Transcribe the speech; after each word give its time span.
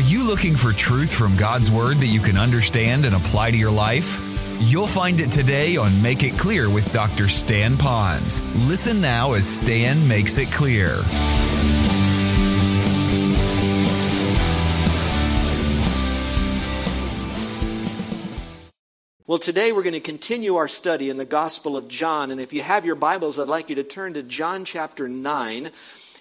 Are 0.00 0.12
you 0.12 0.24
looking 0.24 0.56
for 0.56 0.72
truth 0.72 1.12
from 1.12 1.36
God's 1.36 1.70
Word 1.70 1.98
that 1.98 2.06
you 2.06 2.20
can 2.20 2.38
understand 2.38 3.04
and 3.04 3.14
apply 3.14 3.50
to 3.50 3.56
your 3.58 3.70
life? 3.70 4.18
You'll 4.58 4.86
find 4.86 5.20
it 5.20 5.30
today 5.30 5.76
on 5.76 5.90
Make 6.00 6.22
It 6.22 6.38
Clear 6.38 6.70
with 6.70 6.90
Dr. 6.90 7.28
Stan 7.28 7.76
Ponz. 7.76 8.40
Listen 8.66 9.02
now 9.02 9.34
as 9.34 9.46
Stan 9.46 10.08
makes 10.08 10.38
it 10.38 10.50
clear. 10.50 11.02
Well, 19.26 19.38
today 19.38 19.72
we're 19.72 19.82
going 19.82 19.92
to 19.92 20.00
continue 20.00 20.56
our 20.56 20.66
study 20.66 21.10
in 21.10 21.18
the 21.18 21.26
Gospel 21.26 21.76
of 21.76 21.88
John. 21.88 22.30
And 22.30 22.40
if 22.40 22.54
you 22.54 22.62
have 22.62 22.86
your 22.86 22.96
Bibles, 22.96 23.38
I'd 23.38 23.48
like 23.48 23.68
you 23.68 23.76
to 23.76 23.84
turn 23.84 24.14
to 24.14 24.22
John 24.22 24.64
chapter 24.64 25.08
9. 25.08 25.70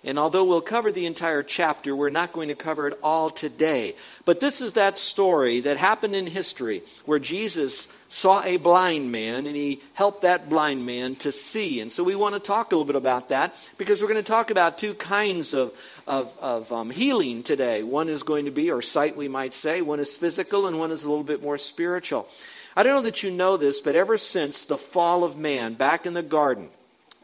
And 0.04 0.18
although 0.18 0.46
we'll 0.46 0.62
cover 0.62 0.92
the 0.92 1.06
entire 1.06 1.44
chapter, 1.44 1.96
we're 1.96 2.10
not 2.10 2.32
going 2.32 2.48
to 2.48 2.56
cover 2.56 2.88
it 2.88 2.98
all 3.04 3.30
today. 3.30 3.96
But 4.24 4.40
this 4.40 4.62
is 4.62 4.74
that 4.74 4.98
story 4.98 5.60
that 5.62 5.78
happened 5.78 6.16
in 6.16 6.26
history 6.26 6.84
where 7.06 7.20
Jesus 7.20 7.94
saw 8.08 8.42
a 8.44 8.58
blind 8.58 9.12
man 9.12 9.46
and 9.46 9.56
he 9.56 9.82
helped 9.94 10.24
that 10.24 10.50
blind 10.50 10.86
man 10.86 11.16
to 11.16 11.32
see. 11.32 11.82
And 11.82 11.92
so 11.92 12.04
we 12.04 12.16
want 12.16 12.34
to 12.34 12.40
talk 12.40 12.72
a 12.72 12.76
little 12.76 12.86
bit 12.86 12.96
about 12.96 13.30
that 13.30 13.54
because 13.78 14.02
we're 14.02 14.08
going 14.08 14.24
to 14.24 14.32
talk 14.32 14.52
about 14.52 14.78
two 14.78 14.94
kinds 14.94 15.54
of, 15.54 15.74
of, 16.08 16.36
of 16.42 16.72
um, 16.72 16.90
healing 16.90 17.44
today. 17.44 17.84
One 17.84 18.08
is 18.08 18.24
going 18.24 18.46
to 18.46 18.52
be, 18.52 18.72
or 18.72 18.82
sight 18.82 19.18
we 19.18 19.28
might 19.28 19.54
say, 19.54 19.82
one 19.82 20.00
is 20.00 20.16
physical 20.16 20.66
and 20.66 20.80
one 20.80 20.92
is 20.92 21.04
a 21.04 21.10
little 21.10 21.26
bit 21.26 21.44
more 21.44 21.58
spiritual. 21.58 22.28
I 22.76 22.84
don't 22.84 22.96
know 22.96 23.02
that 23.02 23.22
you 23.22 23.32
know 23.32 23.58
this, 23.58 23.82
but 23.82 23.96
ever 23.96 24.18
since 24.18 24.64
the 24.64 24.78
fall 24.78 25.24
of 25.24 25.38
man 25.38 25.74
back 25.74 26.06
in 26.06 26.14
the 26.14 26.24
garden, 26.24 26.70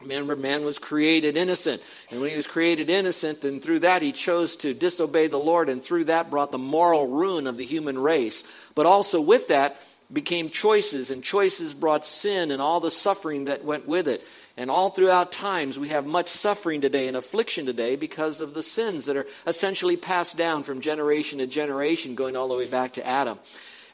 Remember, 0.02 0.36
man 0.36 0.64
was 0.64 0.78
created 0.78 1.36
innocent. 1.36 1.82
And 2.10 2.20
when 2.20 2.30
he 2.30 2.36
was 2.36 2.46
created 2.46 2.90
innocent, 2.90 3.42
then 3.42 3.60
through 3.60 3.80
that 3.80 4.02
he 4.02 4.12
chose 4.12 4.56
to 4.58 4.74
disobey 4.74 5.26
the 5.26 5.38
Lord, 5.38 5.68
and 5.68 5.82
through 5.82 6.04
that 6.04 6.30
brought 6.30 6.52
the 6.52 6.58
moral 6.58 7.08
ruin 7.08 7.46
of 7.46 7.56
the 7.56 7.64
human 7.64 7.98
race. 7.98 8.44
But 8.74 8.86
also 8.86 9.20
with 9.20 9.48
that 9.48 9.80
became 10.12 10.50
choices, 10.50 11.10
and 11.10 11.24
choices 11.24 11.74
brought 11.74 12.04
sin 12.04 12.50
and 12.50 12.62
all 12.62 12.80
the 12.80 12.90
suffering 12.90 13.46
that 13.46 13.64
went 13.64 13.88
with 13.88 14.06
it. 14.06 14.22
And 14.58 14.70
all 14.70 14.90
throughout 14.90 15.32
times, 15.32 15.78
we 15.78 15.88
have 15.88 16.06
much 16.06 16.28
suffering 16.28 16.80
today 16.80 17.08
and 17.08 17.16
affliction 17.16 17.66
today 17.66 17.96
because 17.96 18.40
of 18.40 18.54
the 18.54 18.62
sins 18.62 19.06
that 19.06 19.16
are 19.16 19.26
essentially 19.46 19.96
passed 19.96 20.38
down 20.38 20.62
from 20.62 20.80
generation 20.80 21.40
to 21.40 21.46
generation, 21.46 22.14
going 22.14 22.36
all 22.36 22.48
the 22.48 22.54
way 22.54 22.68
back 22.68 22.94
to 22.94 23.06
Adam 23.06 23.38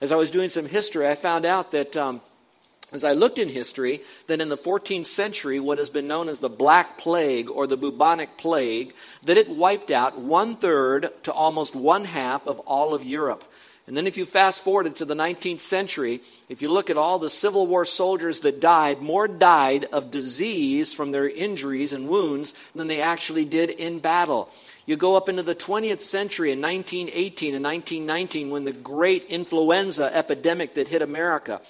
as 0.02 0.10
I 0.10 0.16
was 0.16 0.32
doing 0.32 0.48
some 0.48 0.66
history, 0.66 1.08
I 1.08 1.14
found 1.14 1.46
out 1.46 1.70
that 1.70 1.96
um, 1.96 2.20
as 2.92 3.04
I 3.04 3.12
looked 3.12 3.38
in 3.38 3.48
history, 3.48 4.00
that 4.26 4.40
in 4.40 4.48
the 4.48 4.56
14th 4.56 5.06
century, 5.06 5.58
what 5.58 5.78
has 5.78 5.90
been 5.90 6.06
known 6.06 6.28
as 6.28 6.40
the 6.40 6.48
Black 6.48 6.98
Plague 6.98 7.50
or 7.50 7.66
the 7.66 7.76
bubonic 7.76 8.36
plague, 8.36 8.94
that 9.24 9.36
it 9.36 9.48
wiped 9.48 9.90
out 9.90 10.18
one 10.18 10.56
third 10.56 11.08
to 11.24 11.32
almost 11.32 11.74
one 11.74 12.04
half 12.04 12.46
of 12.46 12.60
all 12.60 12.94
of 12.94 13.04
Europe. 13.04 13.44
And 13.86 13.96
then 13.96 14.06
if 14.06 14.16
you 14.16 14.26
fast 14.26 14.62
forward 14.62 14.94
to 14.94 15.04
the 15.04 15.14
19th 15.14 15.58
century, 15.58 16.20
if 16.48 16.62
you 16.62 16.68
look 16.68 16.88
at 16.88 16.96
all 16.96 17.18
the 17.18 17.30
Civil 17.30 17.66
War 17.66 17.84
soldiers 17.84 18.40
that 18.40 18.60
died, 18.60 19.00
more 19.00 19.26
died 19.26 19.86
of 19.86 20.12
disease 20.12 20.94
from 20.94 21.10
their 21.10 21.28
injuries 21.28 21.92
and 21.92 22.08
wounds 22.08 22.54
than 22.74 22.86
they 22.86 23.00
actually 23.00 23.44
did 23.44 23.70
in 23.70 23.98
battle. 23.98 24.48
You 24.86 24.96
go 24.96 25.16
up 25.16 25.28
into 25.28 25.42
the 25.42 25.54
20th 25.54 26.00
century 26.00 26.52
in 26.52 26.60
1918 26.60 27.54
and 27.54 27.64
1919 27.64 28.50
when 28.50 28.64
the 28.64 28.72
great 28.72 29.24
influenza 29.24 30.14
epidemic 30.14 30.74
that 30.74 30.88
hit 30.88 31.02
America. 31.02 31.60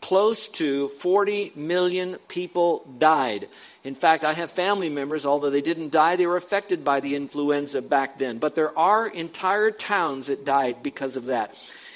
Close 0.00 0.48
to 0.48 0.88
40 0.88 1.52
million 1.56 2.16
people 2.28 2.86
died. 2.98 3.48
In 3.82 3.94
fact, 3.94 4.24
I 4.24 4.32
have 4.32 4.50
family 4.50 4.88
members, 4.88 5.26
although 5.26 5.50
they 5.50 5.60
didn't 5.60 5.92
die, 5.92 6.16
they 6.16 6.26
were 6.26 6.36
affected 6.36 6.84
by 6.84 7.00
the 7.00 7.14
influenza 7.14 7.82
back 7.82 8.18
then. 8.18 8.38
But 8.38 8.54
there 8.54 8.76
are 8.78 9.08
entire 9.08 9.70
towns 9.70 10.26
that 10.26 10.44
died 10.44 10.82
because 10.82 11.16
of 11.16 11.26
that. 11.26 11.54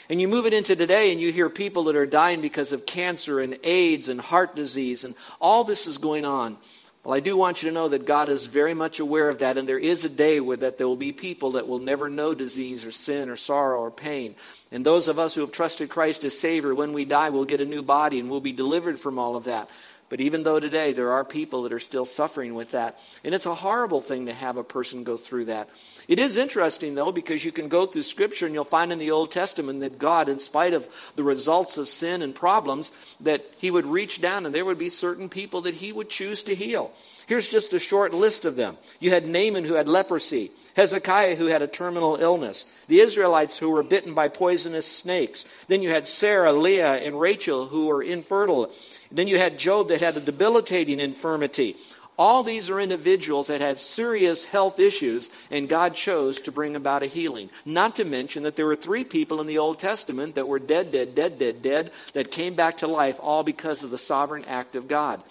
And 0.09 0.21
you 0.21 0.27
move 0.27 0.47
it 0.47 0.53
into 0.53 0.75
today, 0.75 1.13
and 1.13 1.21
you 1.21 1.31
hear 1.31 1.49
people 1.49 1.85
that 1.85 1.95
are 1.95 2.07
dying 2.07 2.41
because 2.41 2.73
of 2.73 2.85
cancer 2.85 3.39
and 3.39 3.57
AIDS 3.63 4.09
and 4.09 4.21
heart 4.21 4.57
disease, 4.57 5.05
and 5.05 5.15
all 5.41 5.63
this 5.63 5.87
is 5.87 5.99
going 5.99 6.25
on. 6.25 6.57
Well, 7.03 7.15
I 7.15 7.21
do 7.21 7.35
want 7.35 7.63
you 7.63 7.71
to 7.71 7.75
know 7.75 7.89
that 7.89 8.05
God 8.05 8.29
is 8.29 8.47
very 8.47 8.75
much 8.75 9.01
aware 9.01 9.31
of 9.31 9.39
that, 9.39 9.57
and 9.57 9.67
there 9.67 9.79
is 9.79 10.05
a 10.05 10.11
day 10.11 10.39
where 10.39 10.59
that 10.59 10.77
there 10.77 10.87
will 10.87 10.97
be 10.97 11.13
people 11.13 11.53
that 11.53 11.67
will 11.67 11.79
never 11.79 12.11
know 12.11 12.35
disease 12.35 12.85
or 12.85 12.93
sin 12.93 13.31
or 13.31 13.37
sorrow 13.37 13.81
or 13.81 13.91
pain. 13.91 14.35
And 14.71 14.85
those 14.85 15.09
of 15.09 15.19
us 15.19 15.35
who 15.35 15.41
have 15.41 15.51
trusted 15.51 15.89
Christ 15.89 16.25
as 16.25 16.39
Savior, 16.39 16.75
when 16.75 16.93
we 16.93 17.07
die, 17.07 17.31
we'll 17.31 17.47
get 17.47 17.63
a 17.63 17.65
new 17.65 17.83
body 17.83 18.21
and 18.21 18.31
we'll 18.31 18.41
be 18.41 18.53
delivered 18.53 19.01
from 19.01 19.19
all 19.19 19.35
of 19.35 19.45
that. 19.45 19.71
But 20.11 20.21
even 20.21 20.43
though 20.43 20.59
today 20.59 20.93
there 20.93 21.13
are 21.13 21.25
people 21.25 21.63
that 21.63 21.73
are 21.73 21.79
still 21.79 22.05
suffering 22.05 22.55
with 22.55 22.73
that, 22.73 22.99
and 23.25 23.33
it's 23.33 23.47
a 23.47 23.55
horrible 23.55 24.01
thing 24.01 24.27
to 24.27 24.35
have 24.35 24.57
a 24.57 24.65
person 24.65 25.05
go 25.05 25.17
through 25.17 25.47
that. 25.47 25.71
It 26.09 26.19
is 26.19 26.37
interesting, 26.37 26.97
though, 26.97 27.13
because 27.13 27.45
you 27.45 27.53
can 27.53 27.69
go 27.69 27.87
through 27.87 28.03
Scripture 28.03 28.45
and 28.45 28.53
you'll 28.53 28.65
find 28.65 28.91
in 28.91 28.99
the 28.99 29.13
Old 29.13 29.31
Testament 29.31 29.81
that 29.81 30.01
God, 30.01 30.29
in 30.29 30.41
spite 30.41 30.75
of 30.75 30.89
the 31.15 31.23
results 31.23 31.79
of 31.79 31.89
sin 31.89 32.23
and 32.23 32.35
problems, 32.35 33.17
that 33.21 33.45
He 33.59 33.71
would 33.71 33.87
reach 33.87 34.21
down 34.21 34.45
and 34.45 34.55
there 34.55 34.65
would 34.65 34.79
be 34.79 34.89
certain 34.89 35.29
people 35.29 35.61
that 35.63 35.75
He 35.75 35.93
would 35.93 36.11
choose 36.11 36.43
to 36.43 36.57
heal. 36.57 36.91
Here's 37.29 37.49
just 37.49 37.73
a 37.73 37.79
short 37.79 38.13
list 38.13 38.45
of 38.45 38.57
them. 38.57 38.77
You 38.99 39.11
had 39.11 39.25
Naaman 39.25 39.65
who 39.65 39.75
had 39.75 39.87
leprosy, 39.87 40.51
Hezekiah 40.77 41.37
who 41.37 41.47
had 41.47 41.63
a 41.63 41.67
terminal 41.67 42.17
illness, 42.17 42.73
the 42.89 43.01
Israelites 43.01 43.59
who 43.59 43.71
were 43.71 43.83
bitten 43.83 44.15
by 44.15 44.29
poisonous 44.29 44.87
snakes. 44.87 45.45
Then 45.69 45.83
you 45.83 45.91
had 45.91 46.09
Sarah, 46.09 46.53
Leah, 46.53 46.97
and 46.97 47.21
Rachel 47.21 47.67
who 47.67 47.87
were 47.87 48.03
infertile. 48.03 48.73
Then 49.11 49.29
you 49.29 49.39
had 49.39 49.59
Job 49.59 49.89
that 49.89 50.01
had 50.01 50.17
a 50.17 50.21
debilitating 50.21 51.01
infirmity. 51.01 51.77
All 52.21 52.43
these 52.43 52.69
are 52.69 52.79
individuals 52.79 53.47
that 53.47 53.63
had 53.63 53.81
serious 53.81 54.45
health 54.45 54.79
issues, 54.79 55.31
and 55.51 55.71
God 55.71 55.95
chose 55.95 56.39
to 56.43 56.53
bring 56.53 56.77
about 56.77 57.03
a 57.03 57.07
healing. 57.07 57.49
Not 57.65 57.97
to 57.97 58.05
mention 58.05 58.43
that 58.43 58.57
there 58.57 58.67
were 58.67 58.77
three 58.77 59.05
people 59.05 59.41
in 59.41 59.47
the 59.47 59.57
Old 59.57 59.79
Testament 59.79 60.35
that 60.35 60.47
were 60.47 60.59
dead, 60.59 60.93
dead, 60.93 61.15
dead, 61.15 61.39
dead, 61.39 61.63
dead, 61.63 61.93
that 62.13 62.31
came 62.31 62.53
back 62.53 62.77
to 62.79 62.87
life, 62.87 63.19
all 63.23 63.43
because 63.43 63.83
of 63.83 63.91
the 63.91 63.97
sovereign 63.97 64.45
act 64.45 64.77
of 64.77 64.87
God. 64.87 65.23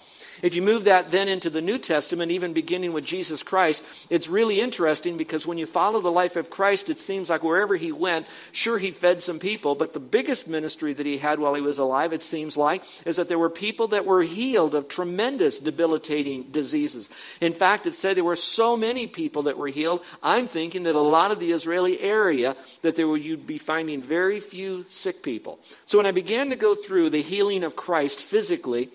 If 0.42 0.54
you 0.54 0.62
move 0.62 0.84
that 0.84 1.10
then 1.10 1.28
into 1.28 1.50
the 1.50 1.60
New 1.60 1.78
Testament, 1.78 2.32
even 2.32 2.52
beginning 2.52 2.92
with 2.92 3.04
Jesus 3.04 3.42
Christ, 3.42 4.06
it's 4.10 4.28
really 4.28 4.60
interesting 4.60 5.16
because 5.16 5.46
when 5.46 5.58
you 5.58 5.66
follow 5.66 6.00
the 6.00 6.12
life 6.12 6.36
of 6.36 6.50
Christ, 6.50 6.88
it 6.88 6.98
seems 6.98 7.30
like 7.30 7.42
wherever 7.42 7.76
he 7.76 7.92
went, 7.92 8.26
sure, 8.52 8.78
he 8.78 8.90
fed 8.90 9.22
some 9.22 9.38
people, 9.38 9.74
but 9.74 9.92
the 9.92 10.00
biggest 10.00 10.48
ministry 10.48 10.92
that 10.92 11.06
he 11.06 11.18
had 11.18 11.38
while 11.38 11.54
he 11.54 11.62
was 11.62 11.78
alive, 11.78 12.12
it 12.12 12.22
seems 12.22 12.56
like, 12.56 12.82
is 13.06 13.16
that 13.16 13.28
there 13.28 13.38
were 13.38 13.50
people 13.50 13.88
that 13.88 14.06
were 14.06 14.22
healed 14.22 14.74
of 14.74 14.88
tremendous 14.88 15.58
debilitating 15.58 16.44
diseases. 16.44 17.10
In 17.40 17.52
fact, 17.52 17.86
it 17.86 17.94
said 17.94 18.16
there 18.16 18.24
were 18.24 18.36
so 18.36 18.76
many 18.76 19.06
people 19.06 19.42
that 19.42 19.58
were 19.58 19.68
healed. 19.68 20.02
I'm 20.22 20.46
thinking 20.46 20.84
that 20.84 20.94
a 20.94 21.00
lot 21.00 21.30
of 21.30 21.38
the 21.38 21.52
Israeli 21.52 22.00
area, 22.00 22.56
that 22.82 22.96
there 22.96 23.08
would, 23.08 23.22
you'd 23.22 23.46
be 23.46 23.58
finding 23.58 24.02
very 24.02 24.40
few 24.40 24.84
sick 24.88 25.22
people. 25.22 25.58
So 25.86 25.98
when 25.98 26.06
I 26.06 26.12
began 26.12 26.50
to 26.50 26.56
go 26.56 26.74
through 26.74 27.10
the 27.10 27.22
healing 27.22 27.64
of 27.64 27.76
Christ 27.76 28.20
physically, 28.20 28.88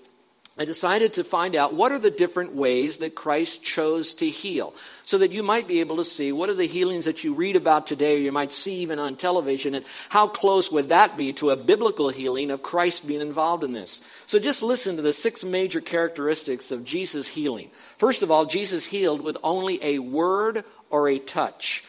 I 0.57 0.63
decided 0.63 1.11
to 1.13 1.25
find 1.25 1.53
out 1.53 1.73
what 1.73 1.91
are 1.91 1.99
the 1.99 2.09
different 2.09 2.55
ways 2.55 2.99
that 2.99 3.13
Christ 3.13 3.61
chose 3.61 4.13
to 4.15 4.29
heal 4.29 4.73
so 5.03 5.17
that 5.17 5.33
you 5.33 5.43
might 5.43 5.67
be 5.67 5.81
able 5.81 5.97
to 5.97 6.05
see 6.05 6.31
what 6.31 6.49
are 6.49 6.53
the 6.53 6.65
healings 6.65 7.03
that 7.05 7.25
you 7.25 7.33
read 7.33 7.57
about 7.57 7.87
today 7.87 8.15
or 8.15 8.19
you 8.19 8.31
might 8.31 8.53
see 8.53 8.75
even 8.75 8.97
on 8.97 9.17
television 9.17 9.75
and 9.75 9.83
how 10.07 10.27
close 10.27 10.71
would 10.71 10.87
that 10.89 11.17
be 11.17 11.33
to 11.33 11.49
a 11.49 11.57
biblical 11.57 12.07
healing 12.07 12.51
of 12.51 12.63
Christ 12.63 13.05
being 13.05 13.19
involved 13.19 13.65
in 13.65 13.73
this. 13.73 13.99
So 14.27 14.39
just 14.39 14.63
listen 14.63 14.95
to 14.95 15.01
the 15.01 15.11
six 15.11 15.43
major 15.43 15.81
characteristics 15.81 16.71
of 16.71 16.85
Jesus 16.85 17.27
healing. 17.27 17.69
First 17.97 18.23
of 18.23 18.31
all, 18.31 18.45
Jesus 18.45 18.85
healed 18.85 19.21
with 19.21 19.37
only 19.43 19.83
a 19.83 19.99
word 19.99 20.63
or 20.89 21.09
a 21.09 21.19
touch. 21.19 21.83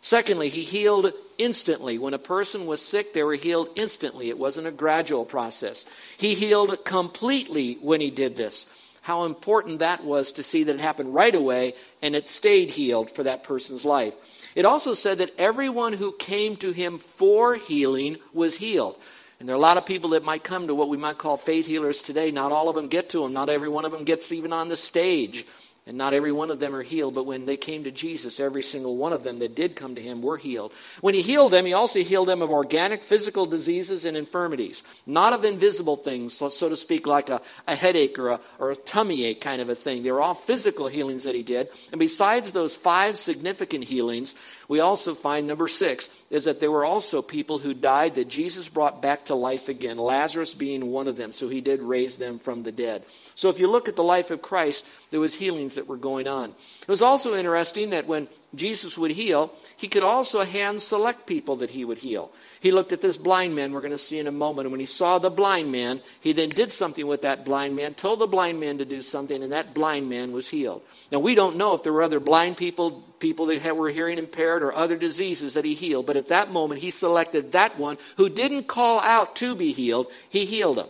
Secondly, 0.00 0.48
he 0.48 0.62
healed 0.62 1.12
instantly. 1.36 1.98
When 1.98 2.14
a 2.14 2.18
person 2.18 2.66
was 2.66 2.80
sick, 2.80 3.12
they 3.12 3.22
were 3.22 3.34
healed 3.34 3.68
instantly. 3.76 4.28
It 4.28 4.38
wasn't 4.38 4.66
a 4.66 4.72
gradual 4.72 5.24
process. 5.24 5.86
He 6.16 6.34
healed 6.34 6.84
completely 6.84 7.74
when 7.74 8.00
he 8.00 8.10
did 8.10 8.36
this. 8.36 8.76
How 9.02 9.24
important 9.24 9.78
that 9.78 10.04
was 10.04 10.32
to 10.32 10.42
see 10.42 10.64
that 10.64 10.74
it 10.74 10.80
happened 10.80 11.14
right 11.14 11.34
away 11.34 11.74
and 12.02 12.14
it 12.14 12.28
stayed 12.28 12.70
healed 12.70 13.10
for 13.10 13.22
that 13.24 13.44
person's 13.44 13.84
life. 13.84 14.50
It 14.54 14.64
also 14.64 14.94
said 14.94 15.18
that 15.18 15.38
everyone 15.38 15.94
who 15.94 16.12
came 16.12 16.56
to 16.56 16.72
him 16.72 16.98
for 16.98 17.54
healing 17.54 18.16
was 18.32 18.56
healed. 18.56 18.98
And 19.38 19.48
there 19.48 19.54
are 19.54 19.58
a 19.58 19.62
lot 19.62 19.78
of 19.78 19.86
people 19.86 20.10
that 20.10 20.22
might 20.22 20.44
come 20.44 20.66
to 20.66 20.74
what 20.74 20.90
we 20.90 20.98
might 20.98 21.16
call 21.16 21.38
faith 21.38 21.66
healers 21.66 22.02
today. 22.02 22.30
Not 22.30 22.52
all 22.52 22.68
of 22.68 22.76
them 22.76 22.88
get 22.88 23.08
to 23.10 23.22
them. 23.22 23.32
Not 23.32 23.48
every 23.48 23.70
one 23.70 23.86
of 23.86 23.92
them 23.92 24.04
gets 24.04 24.32
even 24.32 24.52
on 24.52 24.68
the 24.68 24.76
stage. 24.76 25.46
And 25.90 25.98
not 25.98 26.14
every 26.14 26.30
one 26.30 26.52
of 26.52 26.60
them 26.60 26.72
are 26.76 26.84
healed, 26.84 27.16
but 27.16 27.26
when 27.26 27.46
they 27.46 27.56
came 27.56 27.82
to 27.82 27.90
Jesus, 27.90 28.38
every 28.38 28.62
single 28.62 28.96
one 28.96 29.12
of 29.12 29.24
them 29.24 29.40
that 29.40 29.56
did 29.56 29.74
come 29.74 29.96
to 29.96 30.00
him 30.00 30.22
were 30.22 30.36
healed. 30.36 30.72
When 31.00 31.14
he 31.14 31.20
healed 31.20 31.50
them, 31.50 31.66
he 31.66 31.72
also 31.72 31.98
healed 31.98 32.28
them 32.28 32.42
of 32.42 32.50
organic 32.50 33.02
physical 33.02 33.44
diseases 33.44 34.04
and 34.04 34.16
infirmities, 34.16 34.84
not 35.04 35.32
of 35.32 35.44
invisible 35.44 35.96
things, 35.96 36.32
so 36.32 36.48
to 36.48 36.76
speak, 36.76 37.08
like 37.08 37.28
a, 37.28 37.40
a 37.66 37.74
headache 37.74 38.20
or 38.20 38.28
a, 38.28 38.40
or 38.60 38.70
a 38.70 38.76
tummy 38.76 39.24
ache 39.24 39.40
kind 39.40 39.60
of 39.60 39.68
a 39.68 39.74
thing. 39.74 40.04
They 40.04 40.12
were 40.12 40.20
all 40.20 40.34
physical 40.34 40.86
healings 40.86 41.24
that 41.24 41.34
he 41.34 41.42
did. 41.42 41.70
And 41.90 41.98
besides 41.98 42.52
those 42.52 42.76
five 42.76 43.18
significant 43.18 43.82
healings, 43.82 44.36
we 44.70 44.78
also 44.78 45.16
find 45.16 45.48
number 45.48 45.66
six 45.66 46.08
is 46.30 46.44
that 46.44 46.60
there 46.60 46.70
were 46.70 46.84
also 46.84 47.22
people 47.22 47.58
who 47.58 47.74
died 47.74 48.14
that 48.14 48.28
Jesus 48.28 48.68
brought 48.68 49.02
back 49.02 49.24
to 49.24 49.34
life 49.34 49.68
again, 49.68 49.98
Lazarus 49.98 50.54
being 50.54 50.92
one 50.92 51.08
of 51.08 51.16
them. 51.16 51.32
So 51.32 51.48
he 51.48 51.60
did 51.60 51.82
raise 51.82 52.18
them 52.18 52.38
from 52.38 52.62
the 52.62 52.70
dead. 52.70 53.02
So 53.34 53.48
if 53.48 53.58
you 53.58 53.68
look 53.68 53.88
at 53.88 53.96
the 53.96 54.04
life 54.04 54.30
of 54.30 54.42
Christ, 54.42 54.86
there 55.10 55.18
was 55.18 55.34
healings 55.34 55.74
that 55.74 55.88
were 55.88 55.96
going 55.96 56.28
on. 56.28 56.50
It 56.82 56.88
was 56.88 57.02
also 57.02 57.34
interesting 57.34 57.90
that 57.90 58.06
when 58.06 58.28
Jesus 58.54 58.98
would 58.98 59.12
heal, 59.12 59.52
he 59.76 59.86
could 59.86 60.02
also 60.02 60.44
hand 60.44 60.82
select 60.82 61.26
people 61.26 61.56
that 61.56 61.70
he 61.70 61.84
would 61.84 61.98
heal. 61.98 62.32
He 62.60 62.72
looked 62.72 62.92
at 62.92 63.00
this 63.00 63.16
blind 63.16 63.54
man, 63.54 63.72
we're 63.72 63.80
going 63.80 63.92
to 63.92 63.98
see 63.98 64.18
in 64.18 64.26
a 64.26 64.32
moment, 64.32 64.66
and 64.66 64.72
when 64.72 64.80
he 64.80 64.86
saw 64.86 65.18
the 65.18 65.30
blind 65.30 65.70
man, 65.70 66.00
he 66.20 66.32
then 66.32 66.48
did 66.48 66.72
something 66.72 67.06
with 67.06 67.22
that 67.22 67.44
blind 67.44 67.76
man, 67.76 67.94
told 67.94 68.18
the 68.18 68.26
blind 68.26 68.58
man 68.58 68.78
to 68.78 68.84
do 68.84 69.02
something, 69.02 69.42
and 69.42 69.52
that 69.52 69.72
blind 69.72 70.08
man 70.08 70.32
was 70.32 70.48
healed. 70.48 70.82
Now, 71.12 71.20
we 71.20 71.36
don't 71.36 71.56
know 71.56 71.74
if 71.74 71.84
there 71.84 71.92
were 71.92 72.02
other 72.02 72.18
blind 72.18 72.56
people, 72.56 73.02
people 73.20 73.46
that 73.46 73.76
were 73.76 73.90
hearing 73.90 74.18
impaired, 74.18 74.64
or 74.64 74.74
other 74.74 74.96
diseases 74.96 75.54
that 75.54 75.64
he 75.64 75.74
healed, 75.74 76.06
but 76.06 76.16
at 76.16 76.28
that 76.28 76.50
moment, 76.50 76.80
he 76.80 76.90
selected 76.90 77.52
that 77.52 77.78
one 77.78 77.98
who 78.16 78.28
didn't 78.28 78.64
call 78.64 79.00
out 79.00 79.36
to 79.36 79.54
be 79.54 79.72
healed, 79.72 80.08
he 80.28 80.44
healed 80.44 80.78
him. 80.78 80.88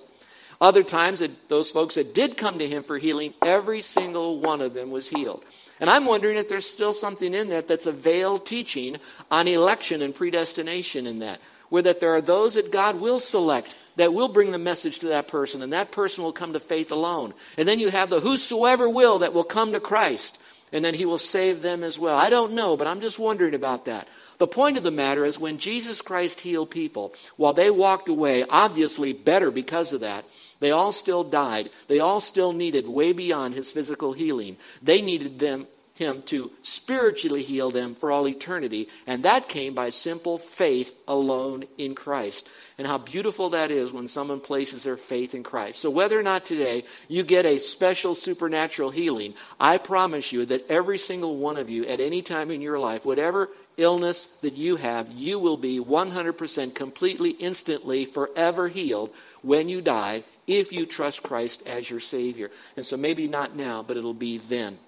Other 0.63 0.83
times, 0.83 1.23
those 1.49 1.71
folks 1.71 1.95
that 1.95 2.15
did 2.15 2.37
come 2.37 2.59
to 2.59 2.69
him 2.69 2.83
for 2.83 2.99
healing, 2.99 3.33
every 3.43 3.81
single 3.81 4.41
one 4.41 4.61
of 4.61 4.75
them 4.75 4.91
was 4.91 5.09
healed. 5.09 5.43
And 5.81 5.89
I'm 5.89 6.05
wondering 6.05 6.37
if 6.37 6.49
there's 6.49 6.71
still 6.71 6.93
something 6.93 7.33
in 7.35 7.49
that 7.49 7.67
that's 7.67 7.87
a 7.87 7.93
veiled 7.93 8.47
teaching 8.47 8.99
on 9.31 9.49
election 9.49 10.03
and 10.03 10.15
predestination 10.15 11.07
in 11.07 11.21
that 11.21 11.41
where 11.71 11.83
that 11.83 12.01
there 12.01 12.15
are 12.15 12.21
those 12.21 12.55
that 12.55 12.71
God 12.71 13.01
will 13.01 13.19
select 13.19 13.75
that 13.97 14.13
will 14.13 14.29
bring 14.29 14.51
the 14.51 14.59
message 14.59 14.99
to 14.99 15.09
that 15.09 15.29
person, 15.29 15.63
and 15.63 15.73
that 15.73 15.93
person 15.93 16.23
will 16.23 16.33
come 16.33 16.53
to 16.53 16.61
faith 16.61 16.93
alone. 16.93 17.33
And 17.57 17.67
then 17.67 17.79
you 17.79 17.91
have 17.91 18.11
the 18.11 18.21
whosoever 18.21 18.89
will 18.89 19.19
that 19.21 19.33
will 19.33 19.45
come 19.45 19.73
to 19.73 19.81
Christ, 19.81 20.41
and 20.73 20.85
then 20.85 20.95
he 20.95 21.05
will 21.05 21.19
save 21.19 21.63
them 21.63 21.83
as 21.83 21.99
well. 21.99 22.17
I 22.17 22.31
don't 22.31 22.53
know, 22.53 22.77
but 22.77 22.87
I'm 22.87 23.01
just 23.01 23.19
wondering 23.19 23.55
about 23.55 23.85
that. 23.87 24.09
The 24.39 24.47
point 24.47 24.79
of 24.79 24.83
the 24.83 24.91
matter 24.91 25.25
is 25.25 25.39
when 25.39 25.59
Jesus 25.59 26.01
Christ 26.01 26.41
healed 26.41 26.71
people, 26.71 27.13
while 27.37 27.53
they 27.53 27.71
walked 27.71 28.09
away, 28.09 28.45
obviously 28.49 29.13
better 29.13 29.51
because 29.51 29.93
of 29.93 30.01
that, 30.01 30.25
they 30.61 30.71
all 30.71 30.93
still 30.93 31.25
died. 31.25 31.71
They 31.89 32.01
all 32.01 32.21
still 32.21 32.53
needed 32.53 32.89
way 32.89 33.13
beyond 33.13 33.55
his 33.55 33.71
physical 33.71 34.13
healing. 34.13 34.57
They 34.83 35.03
needed 35.03 35.39
them 35.39 35.67
him 36.01 36.23
to 36.23 36.51
spiritually 36.63 37.43
heal 37.43 37.71
them 37.71 37.95
for 37.95 38.11
all 38.11 38.27
eternity. 38.27 38.89
And 39.07 39.23
that 39.23 39.49
came 39.49 39.75
by 39.75 39.91
simple 39.91 40.39
faith 40.39 40.97
alone 41.07 41.65
in 41.79 41.95
Christ. 41.95 42.49
And 42.79 42.87
how 42.87 42.99
beautiful 42.99 43.51
that 43.51 43.71
is 43.71 43.93
when 43.93 44.09
someone 44.09 44.41
places 44.41 44.83
their 44.83 44.97
faith 44.97 45.35
in 45.35 45.43
Christ. 45.43 45.79
So, 45.81 45.91
whether 45.91 46.19
or 46.19 46.23
not 46.23 46.47
today 46.47 46.85
you 47.09 47.23
get 47.23 47.45
a 47.45 47.59
special 47.59 48.15
supernatural 48.15 48.91
healing, 48.91 49.35
I 49.61 49.77
promise 49.79 50.33
you 50.33 50.47
that 50.47 50.69
every 50.71 50.99
single 50.99 51.37
one 51.37 51.59
of 51.59 51.69
you 51.69 51.85
at 51.85 52.01
any 52.01 52.23
time 52.23 52.51
in 52.51 52.63
your 52.63 52.79
life, 52.79 53.05
whatever 53.05 53.51
illness 53.77 54.25
that 54.39 54.55
you 54.55 54.77
have, 54.77 55.13
you 55.13 55.39
will 55.39 55.59
be 55.59 55.79
100% 55.79 56.75
completely, 56.75 57.31
instantly, 57.31 58.07
forever 58.07 58.69
healed 58.69 59.11
when 59.43 59.69
you 59.69 59.83
die 59.83 60.25
if 60.47 60.73
you 60.73 60.87
trust 60.87 61.23
Christ 61.23 61.67
as 61.67 61.91
your 61.91 62.01
Savior. 62.01 62.51
And 62.77 62.87
so, 62.87 62.97
maybe 62.97 63.29
not 63.29 63.55
now, 63.55 63.83
but 63.83 63.99
it'll 63.99 64.15
be 64.15 64.39
then. 64.39 64.79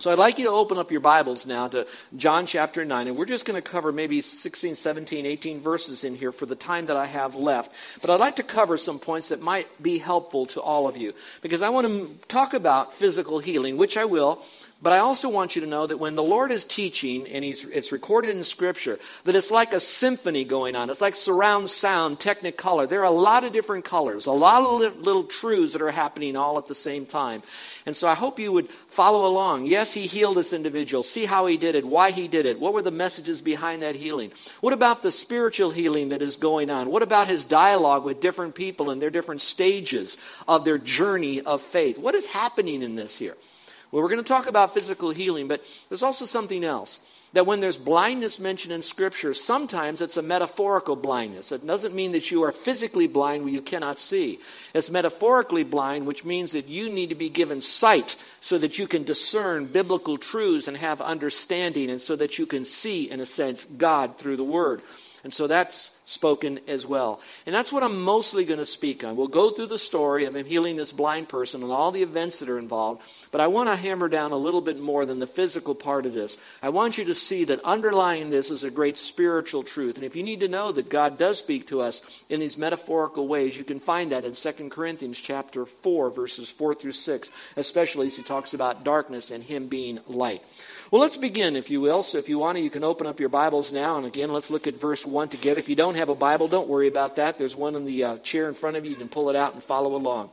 So 0.00 0.10
I'd 0.10 0.16
like 0.16 0.38
you 0.38 0.46
to 0.46 0.50
open 0.50 0.78
up 0.78 0.90
your 0.90 1.02
Bibles 1.02 1.44
now 1.44 1.68
to 1.68 1.86
John 2.16 2.46
chapter 2.46 2.86
9, 2.86 3.08
and 3.08 3.18
we're 3.18 3.26
just 3.26 3.44
going 3.44 3.60
to 3.60 3.70
cover 3.70 3.92
maybe 3.92 4.22
16, 4.22 4.74
17, 4.74 5.26
18 5.26 5.60
verses 5.60 6.04
in 6.04 6.14
here 6.14 6.32
for 6.32 6.46
the 6.46 6.56
time 6.56 6.86
that 6.86 6.96
I 6.96 7.04
have 7.04 7.36
left. 7.36 8.00
But 8.00 8.08
I'd 8.08 8.18
like 8.18 8.36
to 8.36 8.42
cover 8.42 8.78
some 8.78 8.98
points 8.98 9.28
that 9.28 9.42
might 9.42 9.66
be 9.82 9.98
helpful 9.98 10.46
to 10.46 10.60
all 10.62 10.88
of 10.88 10.96
you, 10.96 11.12
because 11.42 11.60
I 11.60 11.68
want 11.68 11.86
to 11.86 12.10
talk 12.28 12.54
about 12.54 12.94
physical 12.94 13.40
healing, 13.40 13.76
which 13.76 13.98
I 13.98 14.06
will, 14.06 14.42
but 14.82 14.94
I 14.94 14.98
also 14.98 15.28
want 15.28 15.56
you 15.56 15.62
to 15.62 15.68
know 15.68 15.86
that 15.86 15.98
when 15.98 16.14
the 16.14 16.22
Lord 16.22 16.50
is 16.50 16.64
teaching, 16.64 17.28
and 17.28 17.44
it's 17.44 17.92
recorded 17.92 18.34
in 18.34 18.44
Scripture, 18.44 18.98
that 19.24 19.34
it's 19.34 19.50
like 19.50 19.74
a 19.74 19.80
symphony 19.80 20.44
going 20.44 20.74
on. 20.74 20.88
It's 20.88 21.02
like 21.02 21.16
surround 21.16 21.68
sound, 21.68 22.18
technicolor. 22.18 22.88
There 22.88 23.00
are 23.00 23.04
a 23.04 23.10
lot 23.10 23.44
of 23.44 23.52
different 23.52 23.84
colors, 23.84 24.26
a 24.26 24.32
lot 24.32 24.62
of 24.62 24.96
little 25.00 25.24
truths 25.24 25.74
that 25.74 25.82
are 25.82 25.90
happening 25.90 26.34
all 26.34 26.56
at 26.56 26.66
the 26.66 26.74
same 26.74 27.04
time. 27.04 27.42
And 27.84 27.94
so 27.94 28.08
I 28.08 28.14
hope 28.14 28.38
you 28.38 28.52
would 28.52 28.70
follow 28.70 29.26
along. 29.26 29.66
Yes, 29.66 29.92
he 29.92 30.06
healed 30.06 30.36
this 30.36 30.52
individual. 30.52 31.02
See 31.02 31.26
how 31.26 31.46
he 31.46 31.56
did 31.58 31.74
it, 31.74 31.84
why 31.84 32.10
he 32.10 32.26
did 32.26 32.46
it. 32.46 32.58
What 32.58 32.72
were 32.72 32.82
the 32.82 32.90
messages 32.90 33.42
behind 33.42 33.82
that 33.82 33.96
healing? 33.96 34.32
What 34.60 34.72
about 34.72 35.02
the 35.02 35.10
spiritual 35.10 35.70
healing 35.70 36.10
that 36.10 36.22
is 36.22 36.36
going 36.36 36.70
on? 36.70 36.90
What 36.90 37.02
about 37.02 37.28
his 37.28 37.44
dialogue 37.44 38.04
with 38.04 38.20
different 38.20 38.54
people 38.54 38.90
and 38.90 39.00
their 39.00 39.10
different 39.10 39.42
stages 39.42 40.16
of 40.48 40.64
their 40.64 40.78
journey 40.78 41.40
of 41.40 41.60
faith? 41.60 41.98
What 41.98 42.14
is 42.14 42.26
happening 42.26 42.82
in 42.82 42.94
this 42.94 43.18
here? 43.18 43.36
Well, 43.90 44.02
we're 44.02 44.08
going 44.08 44.22
to 44.22 44.28
talk 44.28 44.48
about 44.48 44.74
physical 44.74 45.10
healing, 45.10 45.48
but 45.48 45.64
there's 45.88 46.02
also 46.02 46.24
something 46.24 46.64
else. 46.64 47.06
That 47.32 47.46
when 47.46 47.60
there's 47.60 47.78
blindness 47.78 48.40
mentioned 48.40 48.72
in 48.72 48.82
Scripture, 48.82 49.34
sometimes 49.34 50.00
it's 50.00 50.16
a 50.16 50.22
metaphorical 50.22 50.96
blindness. 50.96 51.52
It 51.52 51.64
doesn't 51.64 51.94
mean 51.94 52.10
that 52.10 52.32
you 52.32 52.42
are 52.42 52.50
physically 52.50 53.06
blind 53.06 53.44
where 53.44 53.52
you 53.52 53.62
cannot 53.62 54.00
see. 54.00 54.40
It's 54.74 54.90
metaphorically 54.90 55.62
blind, 55.62 56.06
which 56.06 56.24
means 56.24 56.52
that 56.52 56.66
you 56.66 56.90
need 56.90 57.10
to 57.10 57.14
be 57.14 57.28
given 57.28 57.60
sight 57.60 58.16
so 58.40 58.58
that 58.58 58.80
you 58.80 58.88
can 58.88 59.04
discern 59.04 59.66
biblical 59.66 60.18
truths 60.18 60.66
and 60.66 60.76
have 60.76 61.00
understanding, 61.00 61.88
and 61.88 62.02
so 62.02 62.16
that 62.16 62.36
you 62.36 62.46
can 62.46 62.64
see, 62.64 63.08
in 63.08 63.20
a 63.20 63.26
sense, 63.26 63.64
God 63.64 64.18
through 64.18 64.36
the 64.36 64.42
Word. 64.42 64.82
And 65.22 65.32
so 65.32 65.46
that's 65.46 66.00
spoken 66.10 66.60
as 66.66 66.86
well. 66.86 67.20
And 67.46 67.54
that's 67.54 67.72
what 67.72 67.82
I'm 67.82 68.00
mostly 68.00 68.44
going 68.44 68.58
to 68.58 68.66
speak 68.66 69.04
on. 69.04 69.16
We'll 69.16 69.28
go 69.28 69.50
through 69.50 69.66
the 69.66 69.78
story 69.78 70.24
of 70.24 70.34
him 70.34 70.46
healing 70.46 70.76
this 70.76 70.92
blind 70.92 71.28
person 71.28 71.62
and 71.62 71.70
all 71.70 71.92
the 71.92 72.02
events 72.02 72.40
that 72.40 72.48
are 72.48 72.58
involved, 72.58 73.02
but 73.30 73.40
I 73.40 73.46
want 73.46 73.68
to 73.68 73.76
hammer 73.76 74.08
down 74.08 74.32
a 74.32 74.36
little 74.36 74.60
bit 74.60 74.80
more 74.80 75.04
than 75.04 75.20
the 75.20 75.26
physical 75.26 75.74
part 75.74 76.06
of 76.06 76.14
this. 76.14 76.38
I 76.62 76.70
want 76.70 76.98
you 76.98 77.04
to 77.04 77.14
see 77.14 77.44
that 77.44 77.62
underlying 77.64 78.30
this 78.30 78.50
is 78.50 78.64
a 78.64 78.70
great 78.70 78.96
spiritual 78.96 79.62
truth. 79.62 79.96
And 79.96 80.04
if 80.04 80.16
you 80.16 80.22
need 80.22 80.40
to 80.40 80.48
know 80.48 80.72
that 80.72 80.88
God 80.88 81.18
does 81.18 81.38
speak 81.38 81.68
to 81.68 81.80
us 81.80 82.24
in 82.28 82.40
these 82.40 82.58
metaphorical 82.58 83.28
ways, 83.28 83.56
you 83.56 83.64
can 83.64 83.78
find 83.78 84.12
that 84.12 84.24
in 84.24 84.32
2 84.32 84.68
Corinthians 84.70 85.20
chapter 85.20 85.66
4 85.66 86.10
verses 86.10 86.50
4 86.50 86.74
through 86.74 86.92
6, 86.92 87.30
especially 87.56 88.08
as 88.08 88.16
he 88.16 88.22
talks 88.22 88.54
about 88.54 88.84
darkness 88.84 89.30
and 89.30 89.44
him 89.44 89.68
being 89.68 90.00
light. 90.08 90.42
Well, 90.90 91.00
let's 91.00 91.16
begin, 91.16 91.54
if 91.54 91.70
you 91.70 91.80
will. 91.80 92.02
So, 92.02 92.18
if 92.18 92.28
you 92.28 92.40
want 92.40 92.58
to, 92.58 92.64
you 92.64 92.70
can 92.70 92.82
open 92.82 93.06
up 93.06 93.20
your 93.20 93.28
Bibles 93.28 93.70
now. 93.70 93.96
And 93.96 94.06
again, 94.06 94.32
let's 94.32 94.50
look 94.50 94.66
at 94.66 94.74
verse 94.74 95.06
1 95.06 95.28
together. 95.28 95.60
If 95.60 95.68
you 95.68 95.76
don't 95.76 95.94
have 95.94 96.08
a 96.08 96.16
Bible, 96.16 96.48
don't 96.48 96.66
worry 96.66 96.88
about 96.88 97.14
that. 97.14 97.38
There's 97.38 97.54
one 97.54 97.76
in 97.76 97.84
the 97.84 98.02
uh, 98.02 98.18
chair 98.18 98.48
in 98.48 98.54
front 98.54 98.76
of 98.76 98.84
you. 98.84 98.90
You 98.90 98.96
can 98.96 99.08
pull 99.08 99.30
it 99.30 99.36
out 99.36 99.54
and 99.54 99.62
follow 99.62 99.94
along. 99.94 100.30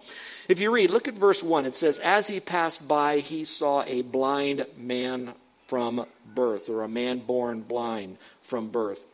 If 0.50 0.60
you 0.60 0.74
read, 0.74 0.90
look 0.90 1.08
at 1.08 1.14
verse 1.14 1.44
1. 1.44 1.68
It 1.68 1.76
says, 1.76 2.00
As 2.00 2.26
he 2.26 2.40
passed 2.40 2.88
by, 2.88 3.20
he 3.20 3.46
saw 3.46 3.84
a 3.84 4.02
blind 4.02 4.66
man 4.76 5.36
from 5.68 6.08
birth, 6.34 6.70
or 6.70 6.82
a 6.82 6.88
man 6.88 7.20
born 7.20 7.62
blind 7.62 8.18
from 8.42 8.70
birth. 8.70 9.06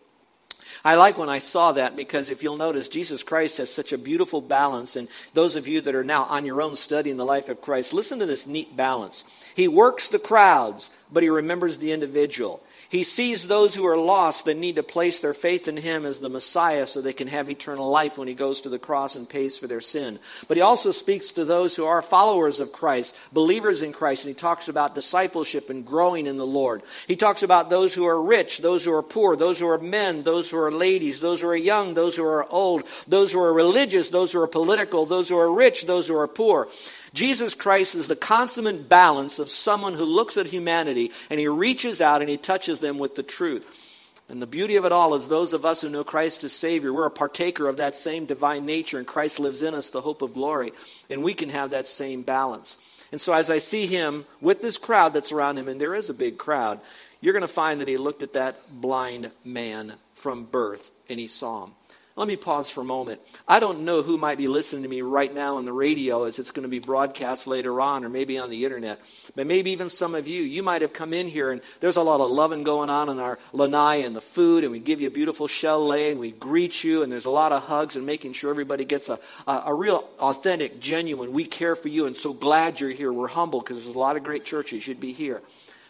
I 0.84 0.96
like 0.96 1.18
when 1.18 1.30
I 1.30 1.40
saw 1.40 1.72
that 1.74 1.96
because 1.96 2.30
if 2.30 2.44
you'll 2.44 2.58
notice, 2.58 2.90
Jesus 2.90 3.24
Christ 3.24 3.58
has 3.58 3.74
such 3.74 3.94
a 3.94 3.98
beautiful 3.98 4.42
balance. 4.42 4.96
And 4.96 5.08
those 5.34 5.56
of 5.56 5.68
you 5.68 5.82
that 5.82 5.96
are 5.96 6.04
now 6.04 6.24
on 6.26 6.46
your 6.46 6.62
own 6.62 6.76
studying 6.76 7.18
the 7.18 7.26
life 7.26 7.50
of 7.50 7.62
Christ, 7.62 7.94
listen 7.94 8.20
to 8.20 8.26
this 8.26 8.48
neat 8.48 8.76
balance. 8.76 9.24
He 9.56 9.68
works 9.68 10.10
the 10.10 10.20
crowds, 10.20 10.90
but 11.12 11.24
he 11.24 11.30
remembers 11.30 11.80
the 11.80 11.92
individual. 11.92 12.62
He 12.94 13.02
sees 13.02 13.48
those 13.48 13.74
who 13.74 13.88
are 13.88 13.98
lost 13.98 14.46
that 14.46 14.56
need 14.56 14.76
to 14.76 14.84
place 14.84 15.20
their 15.20 15.34
faith 15.34 15.68
in 15.68 15.78
him 15.78 16.06
as 16.06 16.20
the 16.20 16.30
Messiah 16.30 16.86
so 16.86 17.02
they 17.02 17.12
can 17.12 17.28
have 17.28 17.50
eternal 17.50 17.90
life 17.90 18.20
when 18.20 18.28
he 18.28 18.36
goes 18.36 18.62
to 18.62 18.70
the 18.70 18.78
cross 18.78 19.16
and 19.16 19.28
pays 19.28 19.58
for 19.58 19.66
their 19.66 19.82
sin. 19.82 20.20
But 20.48 20.58
he 20.58 20.62
also 20.62 20.92
speaks 20.92 21.30
to 21.32 21.44
those 21.44 21.76
who 21.76 21.86
are 21.86 22.04
followers 22.04 22.60
of 22.60 22.72
Christ, 22.72 23.18
believers 23.34 23.82
in 23.82 23.94
Christ, 23.94 24.26
and 24.26 24.36
he 24.36 24.40
talks 24.40 24.68
about 24.68 24.94
discipleship 24.94 25.72
and 25.72 25.84
growing 25.84 26.28
in 26.28 26.38
the 26.38 26.46
Lord. 26.46 26.84
He 27.08 27.16
talks 27.16 27.42
about 27.42 27.72
those 27.72 27.96
who 27.96 28.06
are 28.06 28.22
rich, 28.22 28.60
those 28.60 28.86
who 28.86 28.94
are 28.94 29.02
poor, 29.02 29.36
those 29.36 29.58
who 29.58 29.68
are 29.70 29.80
men, 29.80 30.22
those 30.22 30.52
who 30.52 30.60
are 30.60 30.72
ladies, 30.72 31.20
those 31.20 31.42
who 31.42 31.48
are 31.48 31.56
young, 31.56 31.96
those 31.96 32.16
who 32.16 32.24
are 32.24 32.48
old, 32.52 32.84
those 33.08 33.34
who 33.34 33.40
are 33.40 33.54
religious, 33.54 34.12
those 34.12 34.32
who 34.32 34.40
are 34.40 34.48
political, 34.48 35.08
those 35.08 35.30
who 35.30 35.38
are 35.40 35.52
rich, 35.52 35.88
those 35.88 36.08
who 36.08 36.16
are 36.16 36.28
poor. 36.28 36.68
Jesus 37.14 37.54
Christ 37.54 37.94
is 37.94 38.08
the 38.08 38.16
consummate 38.16 38.90
balance 38.90 39.38
of 39.38 39.50
someone 39.50 39.94
who 39.94 40.06
looks 40.06 40.36
at 40.36 40.48
humanity 40.48 41.12
and 41.30 41.40
he 41.40 41.48
reaches 41.48 42.02
out 42.02 42.22
and 42.22 42.30
he 42.30 42.38
touches 42.38 42.80
them 42.80 42.98
with 42.98 43.16
the 43.16 43.24
truth. 43.24 43.92
And 44.30 44.42
the 44.42 44.48
beauty 44.48 44.78
of 44.78 44.86
it 44.86 44.92
all 44.92 45.14
is 45.16 45.28
those 45.28 45.54
of 45.54 45.66
us 45.66 45.82
who 45.82 45.90
know 45.90 46.04
Christ 46.04 46.44
as 46.44 46.54
Savior, 46.54 46.94
we're 46.94 47.06
a 47.06 47.12
partaker 47.12 47.68
of 47.68 47.78
that 47.78 47.96
same 47.96 48.26
divine 48.26 48.66
nature, 48.66 48.98
and 48.98 49.06
Christ 49.06 49.40
lives 49.40 49.62
in 49.62 49.76
us, 49.76 49.90
the 49.90 50.02
hope 50.02 50.22
of 50.22 50.34
glory, 50.34 50.72
and 51.10 51.24
we 51.24 51.34
can 51.34 51.50
have 51.50 51.72
that 51.72 51.88
same 51.88 52.24
balance. 52.24 52.78
And 53.12 53.20
so, 53.20 53.34
as 53.34 53.50
I 53.50 53.60
see 53.60 53.86
him 53.86 54.26
with 54.42 54.62
this 54.62 54.78
crowd 54.78 55.14
that's 55.14 55.32
around 55.32 55.58
him, 55.58 55.68
and 55.68 55.80
there 55.80 55.94
is 55.94 56.10
a 56.10 56.16
big 56.16 56.38
crowd, 56.38 56.80
you're 57.22 57.34
going 57.34 57.42
to 57.42 57.48
find 57.48 57.80
that 57.80 57.88
he 57.88 57.98
looked 57.98 58.24
at 58.24 58.34
that 58.34 58.58
blind 58.70 59.30
man 59.46 59.94
from 60.14 60.46
birth 60.46 60.92
and 61.10 61.20
he 61.20 61.28
saw 61.28 61.66
him. 61.66 61.72
Let 62.16 62.28
me 62.28 62.36
pause 62.36 62.70
for 62.70 62.82
a 62.82 62.86
moment. 62.86 63.22
I 63.48 63.60
don't 63.60 63.86
know 63.86 64.04
who 64.04 64.20
might 64.20 64.38
be 64.38 64.48
listening 64.48 64.84
to 64.84 64.90
me 64.90 65.02
right 65.02 65.34
now 65.34 65.58
on 65.58 65.66
the 65.66 65.74
radio 65.74 66.26
as 66.26 66.38
it's 66.38 66.52
going 66.52 66.62
to 66.62 66.70
be 66.70 66.78
broadcast 66.78 67.48
later 67.48 67.82
on 67.82 68.06
or 68.06 68.10
maybe 68.10 68.38
on 68.38 68.52
the 68.52 68.66
internet. 68.66 69.02
But 69.36 69.48
maybe 69.48 69.72
even 69.72 69.90
some 69.90 70.14
of 70.14 70.28
you, 70.28 70.44
you 70.44 70.62
might 70.62 70.84
have 70.84 70.94
come 70.94 71.12
in 71.12 71.28
here 71.28 71.52
and 71.52 71.60
there's 71.80 71.98
a 71.98 72.04
lot 72.04 72.22
of 72.22 72.30
loving 72.30 72.64
going 72.64 72.92
on 72.92 73.10
in 73.10 73.18
our 73.18 73.40
lanai 73.52 74.04
and 74.04 74.16
the 74.16 74.22
food 74.22 74.64
and 74.64 74.72
we 74.72 74.80
give 74.80 75.02
you 75.02 75.08
a 75.08 75.12
beautiful 75.12 75.50
lei 75.64 76.12
and 76.12 76.20
we 76.20 76.30
greet 76.30 76.84
you 76.84 77.02
and 77.02 77.12
there's 77.12 77.26
a 77.26 77.32
lot 77.32 77.52
of 77.52 77.64
hugs 77.64 77.96
and 77.96 78.06
making 78.06 78.34
sure 78.34 78.52
everybody 78.52 78.86
gets 78.86 79.10
a, 79.10 79.18
a, 79.48 79.64
a 79.66 79.74
real 79.74 80.08
authentic, 80.20 80.80
genuine, 80.80 81.34
we 81.34 81.46
care 81.46 81.76
for 81.76 81.88
you 81.88 82.06
and 82.06 82.16
so 82.16 82.32
glad 82.32 82.80
you're 82.80 82.92
here. 82.92 83.12
We're 83.12 83.28
humble 83.28 83.60
because 83.60 83.84
there's 83.84 83.96
a 83.96 84.00
lot 84.00 84.18
of 84.18 84.24
great 84.24 84.46
churches. 84.46 84.88
You'd 84.88 85.00
be 85.00 85.14
here. 85.14 85.42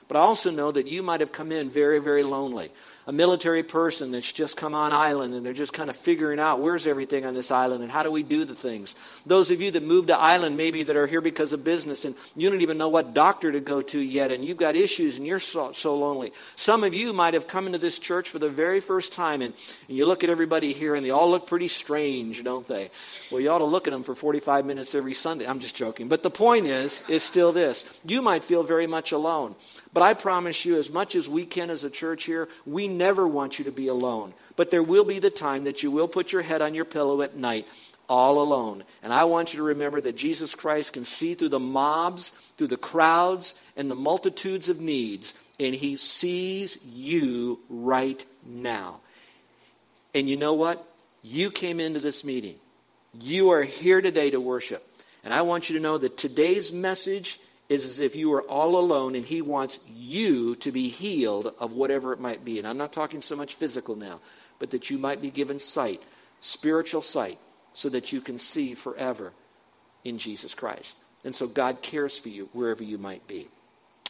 But 0.07 0.15
I 0.15 0.21
also 0.21 0.51
know 0.51 0.71
that 0.71 0.87
you 0.87 1.03
might 1.03 1.19
have 1.19 1.33
come 1.33 1.51
in 1.51 1.69
very, 1.69 1.99
very 1.99 2.23
lonely 2.23 2.71
a 3.05 3.11
military 3.11 3.63
person 3.63 4.11
that's 4.11 4.31
just 4.31 4.55
come 4.55 4.73
on 4.73 4.93
island 4.93 5.33
and 5.33 5.45
they're 5.45 5.53
just 5.53 5.73
kind 5.73 5.89
of 5.89 5.95
figuring 5.95 6.39
out 6.39 6.59
where's 6.59 6.87
everything 6.87 7.25
on 7.25 7.33
this 7.33 7.51
island 7.51 7.83
and 7.83 7.91
how 7.91 8.03
do 8.03 8.11
we 8.11 8.23
do 8.23 8.45
the 8.45 8.55
things. 8.55 8.95
Those 9.25 9.51
of 9.51 9.61
you 9.61 9.71
that 9.71 9.83
moved 9.83 10.07
to 10.07 10.17
island 10.17 10.55
maybe 10.55 10.83
that 10.83 10.95
are 10.95 11.07
here 11.07 11.21
because 11.21 11.53
of 11.53 11.63
business 11.63 12.05
and 12.05 12.15
you 12.35 12.49
don't 12.49 12.61
even 12.61 12.77
know 12.77 12.89
what 12.89 13.13
doctor 13.13 13.51
to 13.51 13.59
go 13.59 13.81
to 13.81 13.99
yet 13.99 14.31
and 14.31 14.43
you've 14.45 14.57
got 14.57 14.75
issues 14.75 15.17
and 15.17 15.27
you're 15.27 15.39
so, 15.39 15.71
so 15.73 15.97
lonely. 15.97 16.31
Some 16.55 16.83
of 16.83 16.93
you 16.93 17.13
might 17.13 17.33
have 17.33 17.47
come 17.47 17.65
into 17.65 17.77
this 17.77 17.99
church 17.99 18.29
for 18.29 18.39
the 18.39 18.49
very 18.49 18.79
first 18.79 19.13
time 19.13 19.41
and, 19.41 19.53
and 19.87 19.97
you 19.97 20.05
look 20.05 20.23
at 20.23 20.29
everybody 20.29 20.71
here 20.73 20.95
and 20.95 21.05
they 21.05 21.11
all 21.11 21.29
look 21.29 21.47
pretty 21.47 21.67
strange, 21.67 22.43
don't 22.43 22.67
they? 22.67 22.89
Well, 23.31 23.41
you 23.41 23.49
ought 23.49 23.59
to 23.59 23.65
look 23.65 23.87
at 23.87 23.91
them 23.91 24.03
for 24.03 24.15
45 24.15 24.65
minutes 24.65 24.95
every 24.95 25.13
Sunday. 25.13 25.45
I'm 25.45 25.59
just 25.59 25.75
joking. 25.75 26.07
But 26.07 26.23
the 26.23 26.29
point 26.29 26.67
is, 26.67 27.07
is 27.09 27.23
still 27.23 27.51
this. 27.51 27.99
You 28.05 28.21
might 28.21 28.43
feel 28.43 28.63
very 28.63 28.87
much 28.87 29.11
alone. 29.11 29.55
But 29.93 30.01
I 30.01 30.15
promise 30.15 30.65
you, 30.65 30.77
as 30.77 30.91
much 30.91 31.15
as 31.15 31.29
we 31.29 31.45
can 31.45 31.69
as 31.69 31.83
a 31.83 31.89
church 31.89 32.23
here, 32.23 32.49
we 32.65 32.87
never 32.97 33.27
want 33.27 33.59
you 33.59 33.65
to 33.65 33.71
be 33.71 33.87
alone. 33.87 34.33
But 34.55 34.71
there 34.71 34.83
will 34.83 35.05
be 35.05 35.19
the 35.19 35.29
time 35.29 35.63
that 35.63 35.83
you 35.83 35.91
will 35.91 36.07
put 36.07 36.31
your 36.31 36.41
head 36.41 36.61
on 36.61 36.75
your 36.75 36.85
pillow 36.85 37.21
at 37.21 37.35
night 37.35 37.67
all 38.09 38.41
alone. 38.41 38.83
And 39.01 39.13
I 39.13 39.23
want 39.25 39.53
you 39.53 39.57
to 39.57 39.63
remember 39.63 40.01
that 40.01 40.15
Jesus 40.15 40.55
Christ 40.55 40.93
can 40.93 41.05
see 41.05 41.35
through 41.35 41.49
the 41.49 41.59
mobs, 41.59 42.29
through 42.57 42.67
the 42.67 42.77
crowds, 42.77 43.59
and 43.75 43.89
the 43.89 43.95
multitudes 43.95 44.69
of 44.69 44.81
needs, 44.81 45.33
and 45.59 45.73
he 45.73 45.95
sees 45.95 46.83
you 46.85 47.59
right 47.69 48.23
now. 48.45 48.99
And 50.13 50.29
you 50.29 50.37
know 50.37 50.53
what? 50.53 50.85
You 51.23 51.49
came 51.49 51.79
into 51.79 51.99
this 51.99 52.23
meeting. 52.23 52.55
You 53.19 53.51
are 53.51 53.63
here 53.63 54.01
today 54.01 54.29
to 54.31 54.39
worship. 54.39 54.87
And 55.23 55.33
I 55.33 55.43
want 55.43 55.69
you 55.69 55.77
to 55.77 55.81
know 55.81 55.97
that 55.97 56.17
today's 56.17 56.73
message 56.73 57.39
is 57.69 57.85
as 57.85 57.99
if 57.99 58.15
you 58.15 58.29
were 58.29 58.43
all 58.43 58.77
alone 58.77 59.15
and 59.15 59.25
he 59.25 59.41
wants 59.41 59.79
you 59.93 60.55
to 60.55 60.71
be 60.71 60.89
healed 60.89 61.53
of 61.59 61.73
whatever 61.73 62.13
it 62.13 62.19
might 62.19 62.43
be. 62.43 62.59
And 62.59 62.67
I'm 62.67 62.77
not 62.77 62.93
talking 62.93 63.21
so 63.21 63.35
much 63.35 63.55
physical 63.55 63.95
now, 63.95 64.19
but 64.59 64.71
that 64.71 64.89
you 64.89 64.97
might 64.97 65.21
be 65.21 65.31
given 65.31 65.59
sight, 65.59 66.01
spiritual 66.39 67.01
sight, 67.01 67.37
so 67.73 67.89
that 67.89 68.11
you 68.11 68.21
can 68.21 68.37
see 68.37 68.73
forever 68.73 69.33
in 70.03 70.17
Jesus 70.17 70.53
Christ. 70.53 70.97
And 71.23 71.33
so 71.33 71.47
God 71.47 71.81
cares 71.81 72.17
for 72.17 72.29
you 72.29 72.49
wherever 72.53 72.83
you 72.83 72.97
might 72.97 73.27
be. 73.27 73.47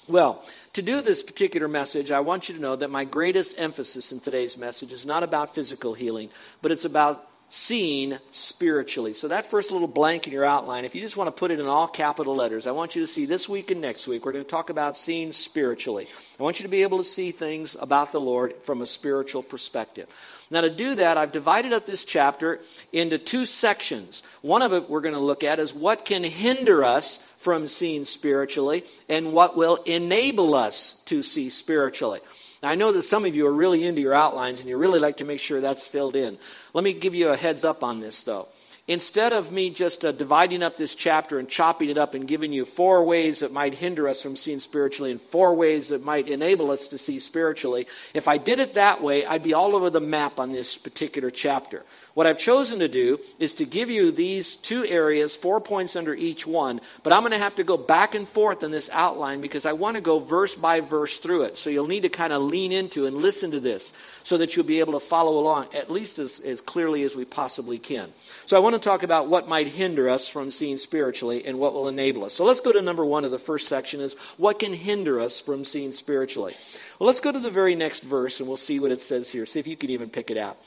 Well, 0.07 0.43
to 0.73 0.81
do 0.81 0.99
this 0.99 1.23
particular 1.23 1.69
message, 1.69 2.11
I 2.11 2.19
want 2.19 2.49
you 2.49 2.55
to 2.55 2.61
know 2.61 2.75
that 2.75 2.89
my 2.89 3.05
greatest 3.05 3.57
emphasis 3.57 4.11
in 4.11 4.19
today's 4.19 4.57
message 4.57 4.91
is 4.91 5.05
not 5.05 5.23
about 5.23 5.55
physical 5.55 5.93
healing, 5.93 6.29
but 6.61 6.71
it's 6.71 6.83
about 6.83 7.25
seeing 7.53 8.17
spiritually. 8.31 9.13
So, 9.13 9.27
that 9.27 9.45
first 9.45 9.71
little 9.71 9.87
blank 9.87 10.25
in 10.25 10.33
your 10.33 10.43
outline, 10.43 10.85
if 10.85 10.95
you 10.95 11.01
just 11.01 11.17
want 11.17 11.27
to 11.27 11.39
put 11.39 11.51
it 11.51 11.59
in 11.59 11.67
all 11.67 11.87
capital 11.87 12.35
letters, 12.35 12.65
I 12.65 12.71
want 12.71 12.95
you 12.95 13.03
to 13.03 13.07
see 13.07 13.27
this 13.27 13.47
week 13.47 13.69
and 13.69 13.79
next 13.79 14.07
week, 14.07 14.25
we're 14.25 14.31
going 14.31 14.43
to 14.43 14.49
talk 14.49 14.71
about 14.71 14.97
seeing 14.97 15.31
spiritually. 15.31 16.07
I 16.39 16.41
want 16.41 16.59
you 16.59 16.63
to 16.63 16.71
be 16.71 16.81
able 16.81 16.97
to 16.97 17.03
see 17.03 17.29
things 17.29 17.77
about 17.79 18.11
the 18.11 18.19
Lord 18.19 18.55
from 18.63 18.81
a 18.81 18.87
spiritual 18.87 19.43
perspective. 19.43 20.09
Now, 20.49 20.61
to 20.61 20.69
do 20.71 20.95
that, 20.95 21.15
I've 21.15 21.31
divided 21.31 21.73
up 21.73 21.85
this 21.85 22.05
chapter 22.05 22.59
into 22.91 23.19
two 23.19 23.45
sections. 23.45 24.23
One 24.41 24.63
of 24.63 24.73
it 24.73 24.89
we're 24.89 25.01
going 25.01 25.13
to 25.13 25.21
look 25.21 25.43
at 25.43 25.59
is 25.59 25.75
what 25.75 26.05
can 26.05 26.23
hinder 26.23 26.83
us 26.83 27.17
from 27.37 27.67
seeing 27.67 28.05
spiritually 28.05 28.83
and 29.07 29.31
what 29.31 29.55
will 29.55 29.75
enable 29.85 30.55
us 30.55 31.03
to 31.05 31.21
see 31.21 31.51
spiritually. 31.51 32.19
Now, 32.63 32.69
I 32.69 32.75
know 32.75 32.93
that 32.93 33.03
some 33.03 33.25
of 33.25 33.35
you 33.35 33.45
are 33.45 33.53
really 33.53 33.85
into 33.85 33.99
your 33.99 34.13
outlines 34.13 34.61
and 34.61 34.69
you 34.69 34.77
really 34.77 34.99
like 34.99 35.17
to 35.17 35.25
make 35.25 35.41
sure 35.41 35.59
that's 35.59 35.85
filled 35.85 36.15
in. 36.15 36.37
Let 36.73 36.85
me 36.85 36.93
give 36.93 37.13
you 37.13 37.27
a 37.29 37.35
heads 37.35 37.65
up 37.65 37.83
on 37.83 37.99
this, 37.99 38.23
though. 38.23 38.47
Instead 38.85 39.31
of 39.31 39.49
me 39.49 39.69
just 39.69 40.03
uh, 40.03 40.11
dividing 40.11 40.61
up 40.61 40.75
this 40.75 40.93
chapter 40.93 41.39
and 41.39 41.47
chopping 41.47 41.89
it 41.89 41.97
up 41.97 42.15
and 42.15 42.27
giving 42.27 42.51
you 42.51 42.65
four 42.65 43.05
ways 43.05 43.39
that 43.39 43.53
might 43.53 43.73
hinder 43.73 44.09
us 44.09 44.21
from 44.21 44.35
seeing 44.35 44.59
spiritually 44.59 45.09
and 45.09 45.21
four 45.21 45.55
ways 45.55 45.87
that 45.87 46.03
might 46.03 46.27
enable 46.27 46.69
us 46.69 46.87
to 46.87 46.97
see 46.97 47.17
spiritually, 47.17 47.87
if 48.13 48.27
I 48.27 48.37
did 48.37 48.59
it 48.59 48.73
that 48.73 49.01
way, 49.01 49.25
I'd 49.25 49.41
be 49.41 49.53
all 49.53 49.77
over 49.77 49.89
the 49.89 50.01
map 50.01 50.37
on 50.37 50.51
this 50.51 50.77
particular 50.77 51.29
chapter. 51.29 51.83
What 52.13 52.27
I've 52.27 52.37
chosen 52.37 52.79
to 52.79 52.89
do 52.89 53.21
is 53.39 53.53
to 53.55 53.65
give 53.65 53.89
you 53.89 54.11
these 54.11 54.57
two 54.57 54.85
areas, 54.85 55.33
four 55.33 55.61
points 55.61 55.95
under 55.95 56.13
each 56.13 56.45
one, 56.45 56.81
but 57.03 57.13
I'm 57.13 57.21
going 57.21 57.31
to 57.31 57.37
have 57.37 57.55
to 57.55 57.63
go 57.63 57.77
back 57.77 58.15
and 58.15 58.27
forth 58.27 58.63
in 58.63 58.71
this 58.71 58.89
outline 58.91 59.39
because 59.39 59.65
I 59.65 59.73
want 59.73 59.95
to 59.95 60.01
go 60.01 60.19
verse 60.19 60.55
by 60.55 60.81
verse 60.81 61.19
through 61.19 61.43
it. 61.43 61.57
So 61.57 61.69
you'll 61.69 61.87
need 61.87 62.03
to 62.03 62.09
kind 62.09 62.33
of 62.33 62.41
lean 62.41 62.73
into 62.73 63.05
and 63.05 63.15
listen 63.15 63.51
to 63.51 63.61
this 63.61 63.93
so 64.23 64.37
that 64.37 64.55
you'll 64.55 64.65
be 64.65 64.79
able 64.79 64.93
to 64.93 64.99
follow 64.99 65.37
along 65.37 65.67
at 65.73 65.91
least 65.91 66.17
as, 66.17 66.39
as 66.39 66.61
clearly 66.61 67.03
as 67.03 67.15
we 67.15 67.25
possibly 67.25 67.77
can. 67.77 68.09
So 68.45 68.57
I 68.57 68.61
want 68.61 68.73
to 68.73 68.79
talk 68.79 69.03
about 69.03 69.27
what 69.27 69.47
might 69.47 69.67
hinder 69.67 70.09
us 70.09 70.27
from 70.27 70.49
seeing 70.51 70.77
spiritually 70.77 71.45
and 71.45 71.59
what 71.59 71.73
will 71.73 71.87
enable 71.87 72.25
us. 72.25 72.33
So 72.33 72.45
let's 72.45 72.61
go 72.61 72.71
to 72.71 72.81
number 72.81 73.05
one 73.05 73.25
of 73.25 73.31
the 73.31 73.37
first 73.37 73.67
section 73.67 73.99
is 73.99 74.15
what 74.37 74.59
can 74.59 74.73
hinder 74.73 75.19
us 75.19 75.39
from 75.39 75.65
seeing 75.65 75.91
spiritually. 75.91 76.53
Well, 76.99 77.07
let's 77.07 77.19
go 77.19 77.31
to 77.31 77.39
the 77.39 77.51
very 77.51 77.75
next 77.75 78.03
verse 78.03 78.39
and 78.39 78.47
we'll 78.47 78.57
see 78.57 78.79
what 78.79 78.91
it 78.91 79.01
says 79.01 79.29
here. 79.29 79.45
See 79.45 79.59
if 79.59 79.67
you 79.67 79.75
can 79.75 79.89
even 79.89 80.09
pick 80.09 80.31
it 80.31 80.37
out. 80.37 80.57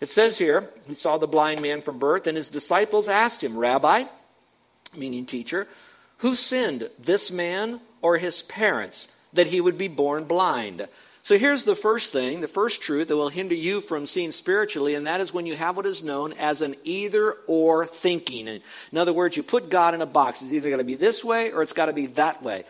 It 0.00 0.08
says 0.08 0.36
here, 0.36 0.68
he 0.86 0.94
saw 0.94 1.16
the 1.16 1.26
blind 1.26 1.62
man 1.62 1.80
from 1.80 1.98
birth, 1.98 2.26
and 2.26 2.36
his 2.36 2.50
disciples 2.50 3.08
asked 3.08 3.42
him, 3.42 3.56
Rabbi, 3.56 4.04
meaning 4.96 5.24
teacher, 5.24 5.66
who 6.18 6.34
sinned, 6.34 6.90
this 6.98 7.32
man 7.32 7.80
or 8.02 8.18
his 8.18 8.42
parents, 8.42 9.18
that 9.32 9.46
he 9.46 9.60
would 9.60 9.78
be 9.78 9.88
born 9.88 10.24
blind? 10.24 10.86
So 11.26 11.36
here's 11.36 11.64
the 11.64 11.74
first 11.74 12.12
thing, 12.12 12.40
the 12.40 12.46
first 12.46 12.82
truth 12.82 13.08
that 13.08 13.16
will 13.16 13.30
hinder 13.30 13.56
you 13.56 13.80
from 13.80 14.06
seeing 14.06 14.30
spiritually, 14.30 14.94
and 14.94 15.08
that 15.08 15.20
is 15.20 15.34
when 15.34 15.44
you 15.44 15.56
have 15.56 15.76
what 15.76 15.84
is 15.84 16.04
known 16.04 16.32
as 16.34 16.62
an 16.62 16.76
either 16.84 17.32
or 17.48 17.84
thinking. 17.84 18.46
In 18.46 18.62
other 18.96 19.12
words, 19.12 19.36
you 19.36 19.42
put 19.42 19.68
God 19.68 19.92
in 19.92 20.00
a 20.00 20.06
box. 20.06 20.40
It's 20.40 20.52
either 20.52 20.70
got 20.70 20.76
to 20.76 20.84
be 20.84 20.94
this 20.94 21.24
way 21.24 21.50
or 21.50 21.64
it's 21.64 21.72
got 21.72 21.86
to 21.86 21.92
be 21.92 22.06
that 22.06 22.44
way. 22.44 22.62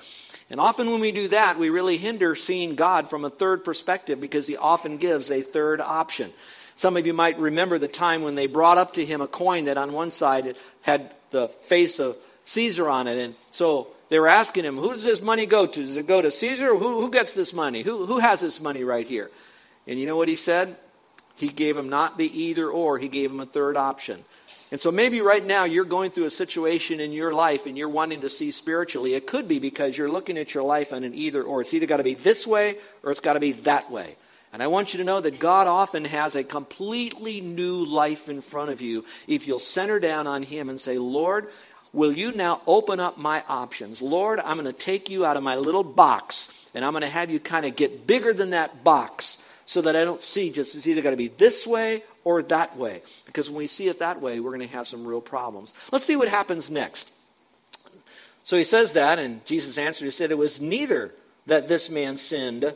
And 0.48 0.58
often 0.58 0.90
when 0.90 1.00
we 1.00 1.12
do 1.12 1.28
that, 1.28 1.58
we 1.58 1.68
really 1.68 1.98
hinder 1.98 2.34
seeing 2.34 2.76
God 2.76 3.10
from 3.10 3.26
a 3.26 3.30
third 3.30 3.62
perspective 3.62 4.22
because 4.22 4.46
he 4.46 4.56
often 4.56 4.96
gives 4.96 5.30
a 5.30 5.42
third 5.42 5.82
option. 5.82 6.30
Some 6.76 6.96
of 6.96 7.06
you 7.06 7.12
might 7.12 7.38
remember 7.38 7.76
the 7.78 7.88
time 7.88 8.22
when 8.22 8.36
they 8.36 8.46
brought 8.46 8.78
up 8.78 8.94
to 8.94 9.04
him 9.04 9.20
a 9.20 9.28
coin 9.28 9.66
that 9.66 9.76
on 9.76 9.92
one 9.92 10.10
side 10.10 10.56
had 10.80 11.14
the 11.28 11.48
face 11.48 11.98
of 11.98 12.16
Caesar 12.46 12.88
on 12.88 13.06
it. 13.06 13.18
And 13.18 13.34
so 13.50 13.88
they 14.08 14.18
were 14.18 14.28
asking 14.28 14.64
him, 14.64 14.76
Who 14.76 14.92
does 14.92 15.04
this 15.04 15.22
money 15.22 15.46
go 15.46 15.66
to? 15.66 15.80
Does 15.80 15.96
it 15.96 16.06
go 16.06 16.22
to 16.22 16.30
Caesar? 16.30 16.76
Who, 16.76 17.00
who 17.00 17.10
gets 17.10 17.32
this 17.32 17.52
money? 17.52 17.82
Who, 17.82 18.06
who 18.06 18.20
has 18.20 18.40
this 18.40 18.60
money 18.60 18.84
right 18.84 19.06
here? 19.06 19.30
And 19.86 19.98
you 19.98 20.06
know 20.06 20.16
what 20.16 20.28
he 20.28 20.36
said? 20.36 20.76
He 21.36 21.48
gave 21.48 21.76
him 21.76 21.88
not 21.88 22.16
the 22.16 22.26
either 22.26 22.68
or, 22.68 22.98
he 22.98 23.08
gave 23.08 23.30
him 23.30 23.40
a 23.40 23.46
third 23.46 23.76
option. 23.76 24.24
And 24.72 24.80
so 24.80 24.90
maybe 24.90 25.20
right 25.20 25.44
now 25.44 25.64
you're 25.64 25.84
going 25.84 26.10
through 26.10 26.24
a 26.24 26.30
situation 26.30 26.98
in 26.98 27.12
your 27.12 27.32
life 27.32 27.66
and 27.66 27.78
you're 27.78 27.88
wanting 27.88 28.22
to 28.22 28.28
see 28.28 28.50
spiritually. 28.50 29.14
It 29.14 29.26
could 29.26 29.46
be 29.46 29.60
because 29.60 29.96
you're 29.96 30.10
looking 30.10 30.38
at 30.38 30.54
your 30.54 30.64
life 30.64 30.92
on 30.92 31.04
an 31.04 31.14
either 31.14 31.42
or. 31.42 31.60
It's 31.60 31.72
either 31.72 31.86
got 31.86 31.98
to 31.98 32.04
be 32.04 32.14
this 32.14 32.46
way 32.46 32.74
or 33.04 33.12
it's 33.12 33.20
got 33.20 33.34
to 33.34 33.40
be 33.40 33.52
that 33.52 33.90
way. 33.92 34.16
And 34.52 34.62
I 34.62 34.68
want 34.68 34.94
you 34.94 34.98
to 34.98 35.04
know 35.04 35.20
that 35.20 35.38
God 35.38 35.66
often 35.66 36.04
has 36.06 36.34
a 36.34 36.42
completely 36.42 37.40
new 37.40 37.84
life 37.84 38.28
in 38.28 38.40
front 38.40 38.70
of 38.70 38.80
you 38.80 39.04
if 39.28 39.46
you'll 39.46 39.58
center 39.58 40.00
down 40.00 40.26
on 40.26 40.42
Him 40.42 40.70
and 40.70 40.80
say, 40.80 40.98
Lord, 40.98 41.48
will 41.92 42.12
you 42.12 42.32
now 42.32 42.60
open 42.66 43.00
up 43.00 43.18
my 43.18 43.42
options? 43.48 44.02
Lord, 44.02 44.40
I'm 44.40 44.58
going 44.58 44.66
to 44.66 44.72
take 44.72 45.10
you 45.10 45.24
out 45.24 45.36
of 45.36 45.42
my 45.42 45.56
little 45.56 45.84
box 45.84 46.70
and 46.74 46.84
I'm 46.84 46.92
going 46.92 47.02
to 47.02 47.08
have 47.08 47.30
you 47.30 47.40
kind 47.40 47.64
of 47.64 47.74
get 47.74 48.06
bigger 48.06 48.32
than 48.32 48.50
that 48.50 48.84
box 48.84 49.42
so 49.64 49.82
that 49.82 49.96
I 49.96 50.04
don't 50.04 50.22
see 50.22 50.50
just 50.50 50.76
it's 50.76 50.86
either 50.86 51.02
got 51.02 51.10
to 51.10 51.16
be 51.16 51.28
this 51.28 51.66
way 51.66 52.02
or 52.22 52.42
that 52.44 52.76
way. 52.76 53.02
Because 53.24 53.48
when 53.48 53.58
we 53.58 53.66
see 53.66 53.88
it 53.88 53.98
that 53.98 54.20
way, 54.20 54.40
we're 54.40 54.50
going 54.50 54.66
to 54.66 54.74
have 54.74 54.86
some 54.86 55.06
real 55.06 55.20
problems. 55.20 55.74
Let's 55.90 56.04
see 56.04 56.16
what 56.16 56.28
happens 56.28 56.70
next. 56.70 57.12
So 58.42 58.56
he 58.56 58.64
says 58.64 58.92
that, 58.92 59.18
and 59.18 59.44
Jesus 59.44 59.76
answered, 59.76 60.04
He 60.04 60.10
said, 60.12 60.30
It 60.30 60.38
was 60.38 60.60
neither 60.60 61.12
that 61.46 61.68
this 61.68 61.90
man 61.90 62.16
sinned 62.16 62.72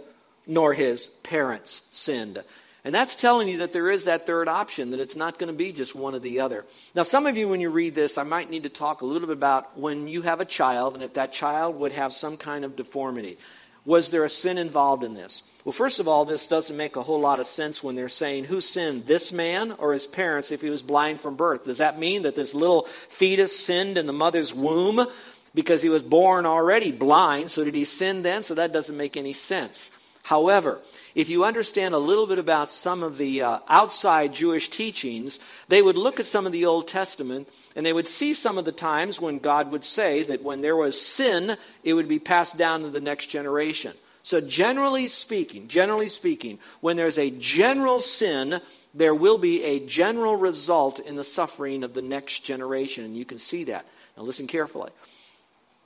nor 0.47 0.75
his 0.75 1.07
parents 1.23 1.89
sinned. 1.93 2.43
And 2.85 2.95
that's 2.95 3.15
telling 3.15 3.47
you 3.49 3.59
that 3.59 3.73
there 3.73 3.91
is 3.91 4.05
that 4.05 4.27
third 4.27 4.49
option, 4.49 4.91
that 4.93 5.01
it's 5.01 5.17
not 5.17 5.39
going 5.39 5.53
to 5.53 5.57
be 5.57 5.73
just 5.73 5.95
one 5.95 6.15
or 6.15 6.19
the 6.19 6.41
other. 6.41 6.65
Now, 6.95 7.03
some 7.03 7.27
of 7.27 7.37
you, 7.37 7.47
when 7.47 7.61
you 7.61 7.69
read 7.69 7.95
this, 7.95 8.17
I 8.17 8.23
might 8.23 8.51
need 8.51 8.63
to 8.63 8.71
talk 8.71 9.03
a 9.03 9.07
little 9.07 9.29
bit 9.29 9.37
about 9.37 9.79
when 9.79 10.09
you 10.09 10.23
have 10.23 10.41
a 10.41 10.47
child 10.47 10.95
and 10.95 11.03
if 11.03 11.15
that 11.15 11.33
child 11.33 11.77
would 11.77 11.93
have 11.93 12.13
some 12.13 12.37
kind 12.39 12.65
of 12.65 12.77
deformity. 12.77 13.37
Was 13.85 14.11
there 14.11 14.25
a 14.25 14.31
sin 14.31 14.59
involved 14.59 15.05
in 15.05 15.15
this? 15.15 15.43
Well, 15.65 15.73
first 15.73 16.01
of 16.01 16.09
all, 16.09 16.25
this 16.25 16.47
doesn't 16.47 16.77
make 16.77 16.97
a 16.97 17.03
whole 17.03 17.21
lot 17.21 17.41
of 17.41 17.47
sense 17.47 17.83
when 17.83 17.97
they're 17.97 18.09
saying 18.09 18.45
who 18.45 18.61
sinned, 18.61 19.07
this 19.07 19.33
man 19.33 19.73
or 19.73 19.93
his 19.93 20.07
parents, 20.07 20.51
if 20.51 20.61
he 20.61 20.71
was 20.71 20.83
blind 20.83 21.21
from 21.21 21.37
birth. 21.37 21.65
Does 21.65 21.79
that 21.79 21.99
mean 21.99 22.23
that 22.23 22.35
this 22.35 22.55
little 22.55 22.83
fetus 22.83 23.59
sinned 23.59 23.99
in 23.99 24.07
the 24.07 24.13
mother's 24.13 24.55
womb 24.55 25.07
because 25.55 25.83
he 25.83 25.89
was 25.89 26.03
born 26.03 26.47
already 26.47 26.93
blind? 26.93 27.51
So 27.51 27.65
did 27.65 27.75
he 27.75 27.85
sin 27.85 28.23
then? 28.23 28.43
So 28.43 28.55
that 28.55 28.73
doesn't 28.73 28.97
make 28.97 29.17
any 29.17 29.33
sense. 29.33 29.91
However, 30.31 30.81
if 31.17 31.29
you 31.29 31.45
understand 31.45 31.93
a 31.93 31.99
little 31.99 32.25
bit 32.25 32.39
about 32.39 32.71
some 32.71 33.03
of 33.03 33.19
the 33.19 33.43
uh, 33.43 33.59
outside 33.69 34.33
Jewish 34.33 34.69
teachings, 34.69 35.41
they 35.67 35.83
would 35.83 35.97
look 35.97 36.21
at 36.21 36.27
some 36.27 36.47
of 36.47 36.53
the 36.53 36.67
Old 36.67 36.87
Testament 36.87 37.49
and 37.75 37.85
they 37.85 37.93
would 37.93 38.07
see 38.07 38.33
some 38.33 38.57
of 38.57 38.65
the 38.65 38.71
times 38.71 39.21
when 39.21 39.41
God 39.41 39.73
would 39.73 39.83
say 39.83 40.23
that 40.23 40.45
when 40.45 40.61
there 40.61 40.77
was 40.77 41.01
sin, 41.01 41.57
it 41.83 41.95
would 41.95 42.07
be 42.07 42.21
passed 42.21 42.57
down 42.57 42.83
to 42.83 42.91
the 42.91 43.01
next 43.01 43.27
generation. 43.27 43.93
So, 44.23 44.41
generally 44.41 45.09
speaking, 45.09 45.67
generally 45.67 46.07
speaking, 46.07 46.61
when 46.81 46.97
there's 46.97 47.19
a 47.19 47.33
general 47.33 47.99
sin, 47.99 48.61
there 48.95 49.17
will 49.17 49.39
be 49.39 49.65
a 49.65 49.85
general 49.85 50.37
result 50.37 51.01
in 51.01 51.17
the 51.17 51.25
suffering 51.25 51.83
of 51.83 51.93
the 51.93 52.03
next 52.03 52.45
generation. 52.45 53.05
And 53.05 53.17
you 53.17 53.25
can 53.25 53.39
see 53.41 53.65
that. 53.65 53.85
Now, 54.17 54.23
listen 54.23 54.47
carefully. 54.47 54.93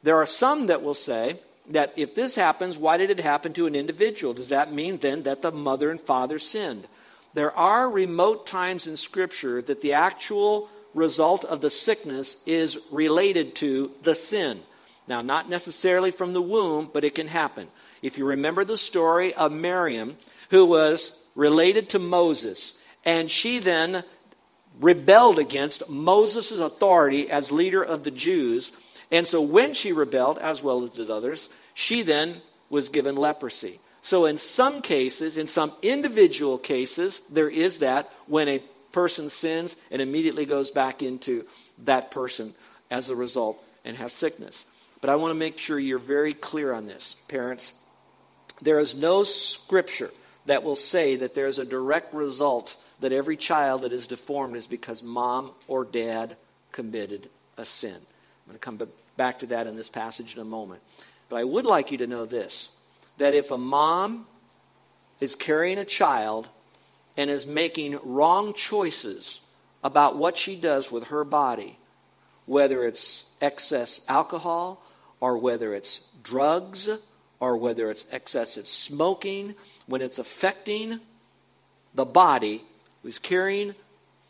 There 0.03 0.17
are 0.17 0.27
some 0.27 0.67
that 0.67 0.83
will 0.83 0.93
say 0.93 1.39
that 1.71 1.93
if 1.97 2.15
this 2.15 2.35
happens, 2.35 2.77
why 2.77 2.97
did 2.97 3.11
it 3.11 3.21
happen 3.21 3.53
to 3.55 3.67
an 3.67 3.75
individual? 3.75 4.35
Does 4.35 4.51
that 4.51 4.73
mean 4.73 4.99
then 4.99 5.23
that 5.23 5.43
the 5.43 5.53
mother 5.53 5.91
and 5.91 6.01
father 6.01 6.39
sinned? 6.39 6.87
There 7.33 7.57
are 7.57 7.91
remote 7.91 8.47
times 8.47 8.87
in 8.87 8.97
Scripture 8.97 9.61
that 9.63 9.81
the 9.81 9.95
actual 9.95 10.69
result 10.95 11.45
of 11.45 11.61
the 11.61 11.71
sickness 11.71 12.43
is 12.47 12.87
related 12.93 13.55
to 13.57 13.91
the 14.03 14.15
sin. 14.15 14.61
Now, 15.09 15.21
not 15.21 15.51
necessarily 15.51 16.11
from 16.11 16.33
the 16.33 16.43
womb, 16.43 16.89
but 16.93 17.05
it 17.05 17.15
can 17.15 17.27
happen. 17.27 17.69
If 18.03 18.19
you 18.19 18.27
remember 18.27 18.65
the 18.65 18.79
story 18.79 19.35
of 19.35 19.53
Miriam, 19.53 20.17
who 20.51 20.65
was 20.65 21.27
related 21.35 21.89
to 21.91 21.99
Moses, 21.99 22.83
and 23.05 23.31
she 23.31 23.59
then 23.59 24.05
rebelled 24.81 25.39
against 25.39 25.89
Moses' 25.89 26.61
authority 26.61 27.31
as 27.31 27.53
leader 27.53 27.83
of 27.83 28.05
the 28.05 28.11
Jews. 28.11 28.73
And 29.11 29.27
so 29.27 29.41
when 29.43 29.75
she 29.75 29.93
rebelled, 29.93 30.39
as 30.39 30.63
well 30.63 30.83
as 30.85 30.91
did 30.91 31.11
others, 31.11 31.51
she 31.75 32.03
then 32.03 32.41
was 32.71 32.89
given 32.89 33.17
leprosy. 33.17 33.81
So, 34.01 34.27
in 34.27 34.37
some 34.37 34.83
cases, 34.83 35.39
in 35.39 35.47
some 35.47 35.73
individual 35.81 36.59
cases, 36.59 37.21
there 37.31 37.49
is 37.49 37.79
that 37.79 38.13
when 38.27 38.49
a 38.49 38.63
person 38.93 39.31
sins 39.31 39.77
and 39.91 40.03
immediately 40.03 40.45
goes 40.45 40.71
back 40.71 41.03
into 41.03 41.45
that 41.85 42.11
person 42.11 42.53
as 42.91 43.09
a 43.09 43.17
result 43.17 43.59
and 43.85 43.97
have 43.97 44.13
sickness. 44.13 44.67
But 45.01 45.11
I 45.11 45.17
want 45.17 45.31
to 45.31 45.39
make 45.39 45.59
sure 45.59 45.79
you're 45.79 45.99
very 45.99 46.33
clear 46.33 46.73
on 46.73 46.87
this, 46.87 47.17
parents. 47.29 47.73
There 48.61 48.79
is 48.79 48.95
no 48.95 49.25
scripture 49.25 50.11
that 50.47 50.63
will 50.63 50.77
say 50.77 51.17
that 51.17 51.35
there's 51.35 51.59
a 51.59 51.65
direct 51.65 52.15
result 52.15 52.77
that 53.01 53.13
every 53.13 53.37
child 53.37 53.83
that 53.83 53.93
is 53.93 54.07
deformed 54.07 54.57
is 54.57 54.67
because 54.67 55.03
mom 55.03 55.51
or 55.67 55.85
dad 55.85 56.37
committed 56.73 57.29
a 57.57 57.65
sin. 57.65 57.97
I'm 58.47 58.53
going 58.53 58.59
to 58.59 58.65
come 58.65 58.89
back 59.17 59.39
to 59.41 59.47
that 59.47 59.67
in 59.67 59.77
this 59.77 59.89
passage 59.89 60.35
in 60.35 60.41
a 60.41 60.45
moment. 60.45 60.83
But 61.29 61.37
I 61.37 61.45
would 61.45 61.67
like 61.67 61.91
you 61.91 61.99
to 61.99 62.07
know 62.07 62.27
this 62.27 62.71
that 63.19 63.35
if 63.35 63.51
a 63.51 63.59
mom 63.59 64.27
is 65.21 65.35
carrying 65.35 65.79
a 65.79 65.85
child 65.85 66.49
and 67.17 67.31
is 67.31 67.47
making 67.47 67.99
wrong 68.03 68.53
choices 68.55 69.41
about 69.85 70.17
what 70.17 70.37
she 70.37 70.57
does 70.57 70.91
with 70.91 71.09
her 71.09 71.25
body, 71.25 71.79
whether 72.47 72.85
it's 72.85 73.31
excess 73.41 74.05
alcohol 74.09 74.83
or 75.21 75.39
whether 75.39 75.75
it's 75.75 76.09
drugs 76.23 76.91
or 77.39 77.57
whether 77.57 77.91
it's 77.91 78.11
excessive 78.13 78.67
smoking, 78.67 79.55
when 79.87 80.03
it's 80.03 80.19
affecting 80.19 80.99
the 81.95 82.05
body 82.05 82.63
who's 83.03 83.19
carrying 83.19 83.75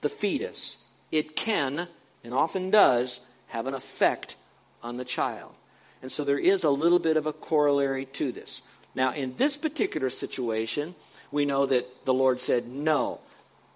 the 0.02 0.08
fetus, 0.08 0.86
it 1.10 1.36
can, 1.36 1.88
and 2.22 2.34
often 2.34 2.70
does, 2.70 3.20
have 3.54 3.68
an 3.68 3.74
effect 3.74 4.36
on 4.82 4.96
the 4.96 5.04
child. 5.04 5.54
And 6.02 6.10
so 6.10 6.24
there 6.24 6.38
is 6.38 6.64
a 6.64 6.70
little 6.70 6.98
bit 6.98 7.16
of 7.16 7.24
a 7.24 7.32
corollary 7.32 8.04
to 8.06 8.32
this. 8.32 8.62
Now, 8.96 9.12
in 9.12 9.36
this 9.36 9.56
particular 9.56 10.10
situation, 10.10 10.94
we 11.30 11.44
know 11.44 11.64
that 11.64 12.04
the 12.04 12.12
Lord 12.12 12.40
said, 12.40 12.66
no, 12.66 13.20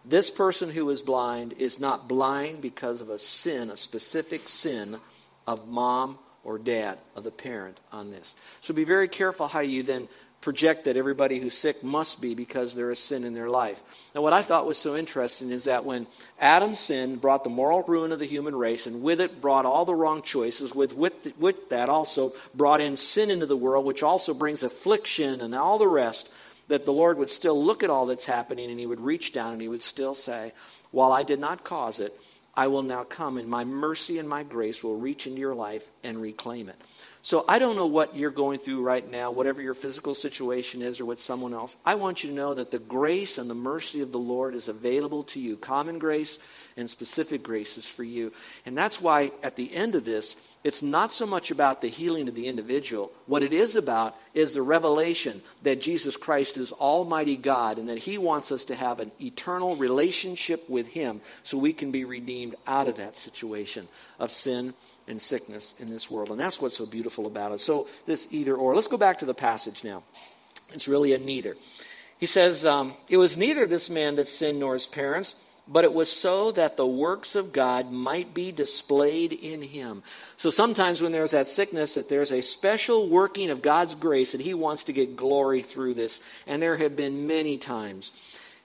this 0.05 0.31
person 0.31 0.71
who 0.71 0.91
is 0.91 1.01
blind 1.01 1.55
is 1.59 1.79
not 1.79 2.09
blind 2.09 2.61
because 2.61 3.01
of 3.01 3.09
a 3.09 3.19
sin, 3.19 3.71
a 3.71 3.77
specific 3.77 4.49
sin 4.49 4.99
of 5.47 5.69
mom 5.69 6.19
or 6.43 6.59
dad, 6.59 6.99
of 7.15 7.23
the 7.23 7.31
parent 7.31 7.79
on 7.93 8.11
this. 8.11 8.35
So 8.61 8.75
be 8.75 8.85
very 8.85 9.09
careful 9.09 9.47
how 9.47 9.61
you 9.61 9.85
then 9.85 10.09
project 10.41 10.85
that 10.85 10.97
everybody 10.97 11.41
who's 11.41 11.57
sick 11.57 11.83
must 11.83 12.23
be 12.23 12.35
because 12.35 12.75
there 12.75 12.91
is 12.91 12.99
sin 12.99 13.25
in 13.25 13.35
their 13.35 13.49
life. 13.49 14.11
Now, 14.15 14.23
what 14.23 14.33
I 14.33 14.43
thought 14.43 14.67
was 14.67 14.79
so 14.79 14.97
interesting 14.97 15.51
is 15.51 15.65
that 15.65 15.85
when 15.85 16.07
Adam's 16.41 16.79
sin 16.79 17.17
brought 17.17 17.43
the 17.43 17.51
moral 17.51 17.83
ruin 17.83 18.13
of 18.13 18.21
the 18.21 18.27
human 18.27 18.55
race, 18.55 18.87
and 18.87 19.03
with 19.03 19.21
it 19.21 19.41
brought 19.41 19.67
all 19.67 19.85
the 19.85 19.95
wrong 19.95 20.23
choices, 20.23 20.75
with, 20.75 20.97
with, 20.97 21.35
with 21.39 21.71
that 21.71 21.89
also 21.89 22.33
brought 22.55 22.81
in 22.81 22.97
sin 22.97 23.31
into 23.31 23.47
the 23.47 23.57
world, 23.57 23.85
which 23.85 24.03
also 24.03 24.33
brings 24.33 24.63
affliction 24.63 25.41
and 25.41 25.55
all 25.55 25.79
the 25.79 25.89
rest, 25.89 26.33
that 26.69 26.85
the 26.85 26.93
Lord 26.93 27.19
would 27.19 27.31
still 27.31 27.63
look 27.63 27.83
at 27.83 27.91
all 27.91 28.07
that's 28.07 28.27
happening 28.27 28.71
and 28.71 28.79
he 28.79 28.87
would 28.87 29.01
reach 29.01 29.33
down 29.33 29.55
and 29.55 29.63
he 29.63 29.69
would 29.69 29.83
still 29.83 30.15
say, 30.15 30.53
While 30.93 31.13
I 31.13 31.25
did 31.25 31.41
not 31.41 31.65
cause 31.65 31.99
it, 31.99 32.13
I 32.55 32.67
will 32.67 32.83
now 32.83 33.05
come, 33.05 33.39
and 33.39 33.49
my 33.49 33.65
mercy 33.65 34.19
and 34.19 34.29
my 34.29 34.43
grace 34.43 34.83
will 34.83 34.99
reach 34.99 35.27
into 35.27 35.39
your 35.39 35.55
life 35.55 35.91
and 36.03 36.21
reclaim 36.21 36.69
it. 36.69 36.75
So 37.21 37.45
I 37.49 37.59
don't 37.59 37.77
know 37.77 37.87
what 37.87 38.17
you're 38.17 38.31
going 38.31 38.59
through 38.59 38.83
right 38.83 39.09
now, 39.11 39.31
whatever 39.33 39.61
your 39.61 39.75
physical 39.75 40.15
situation 40.15 40.83
is 40.83 41.01
or 41.01 41.05
with 41.05 41.21
someone 41.21 41.53
else. 41.53 41.77
I 41.85 41.97
want 41.97 42.23
you 42.23 42.31
to 42.31 42.37
know 42.37 42.55
that 42.55 42.71
the 42.71 42.79
grace 42.79 43.39
and 43.39 43.51
the 43.51 43.55
mercy 43.55 44.01
of 44.01 44.13
the 44.13 44.19
Lord 44.19 44.55
is 44.55 44.69
available 44.69 45.25
to 45.25 45.41
you. 45.41 45.57
Common 45.57 45.99
grace 45.99 46.39
and 46.77 46.89
specific 46.89 47.43
graces 47.43 47.89
for 47.89 48.05
you. 48.05 48.33
And 48.65 48.79
that's 48.79 49.01
why 49.01 49.33
at 49.43 49.57
the 49.57 49.75
end 49.75 49.97
of 49.97 50.05
this, 50.05 50.37
it's 50.63 50.83
not 50.83 51.13
so 51.13 51.27
much 51.27 51.51
about 51.51 51.81
the 51.81 51.89
healing 51.89 52.29
of 52.29 52.35
the 52.37 52.47
individual. 52.47 53.13
What 53.27 53.43
it 53.43 53.53
is 53.53 53.75
about 53.75 54.17
is 54.33 54.55
the 54.55 54.63
revelation 54.63 55.43
that 55.65 55.81
Jesus 55.81 56.17
Christ 56.17 56.57
is 56.57 56.73
Almighty 56.73 57.37
God 57.37 57.79
and 57.79 57.89
that 57.89 57.99
He 57.99 58.17
wants 58.17 58.53
us 58.53 58.65
to 58.65 58.77
have 58.77 59.01
an 59.01 59.11
eternal 59.21 59.75
relationship 59.75 60.69
with 60.71 60.89
Him 60.89 61.21
so 61.43 61.59
we 61.59 61.73
can 61.73 61.91
be 61.91 62.05
redeemed 62.05 62.55
out 62.67 62.89
of 62.89 62.97
that 62.97 63.17
situation 63.17 63.89
of 64.21 64.31
sin 64.31 64.73
and 65.09 65.21
sickness 65.21 65.75
in 65.81 65.91
this 65.91 66.11
world. 66.11 66.31
And 66.31 66.39
that's 66.39 66.61
what's 66.61 66.77
so 66.77 66.87
beautiful 66.87 67.27
about 67.27 67.53
it. 67.53 67.61
So, 67.61 67.89
this 68.07 68.29
either 68.31 68.55
or. 68.55 68.75
Let's 68.75 68.89
go 68.89 68.97
back 68.97 69.19
to 69.19 69.25
the 69.25 69.35
passage 69.35 69.83
now. 69.85 70.03
It's 70.73 70.87
really 70.87 71.15
a 71.15 71.19
neither. 71.19 71.57
He 72.19 72.27
says, 72.27 72.67
um, 72.67 72.95
It 73.09 73.17
was 73.17 73.37
neither 73.37 73.67
this 73.67 73.91
man 73.91 74.17
that 74.17 74.29
sinned 74.29 74.61
nor 74.61 74.75
his 74.75 74.87
parents 74.87 75.45
but 75.71 75.85
it 75.85 75.93
was 75.93 76.11
so 76.11 76.51
that 76.53 76.77
the 76.77 76.87
works 76.87 77.35
of 77.35 77.53
God 77.53 77.93
might 77.93 78.33
be 78.33 78.51
displayed 78.51 79.33
in 79.33 79.61
him. 79.61 80.03
So 80.37 80.49
sometimes 80.49 81.03
when 81.03 81.13
there's 81.13 81.33
that 81.33 81.47
sickness, 81.47 81.95
that 81.95 82.09
there's 82.09 82.33
a 82.33 82.41
special 82.41 83.09
working 83.09 83.51
of 83.51 83.61
God's 83.61 83.95
grace 83.95 84.33
that 84.33 84.41
he 84.41 84.55
wants 84.55 84.85
to 84.85 84.95
get 84.95 85.17
glory 85.17 85.61
through 85.61 85.95
this. 85.95 86.21
And 86.47 86.63
there 86.63 86.79
have 86.79 86.97
been 86.97 87.27
many 87.27 87.59
times. 87.59 88.13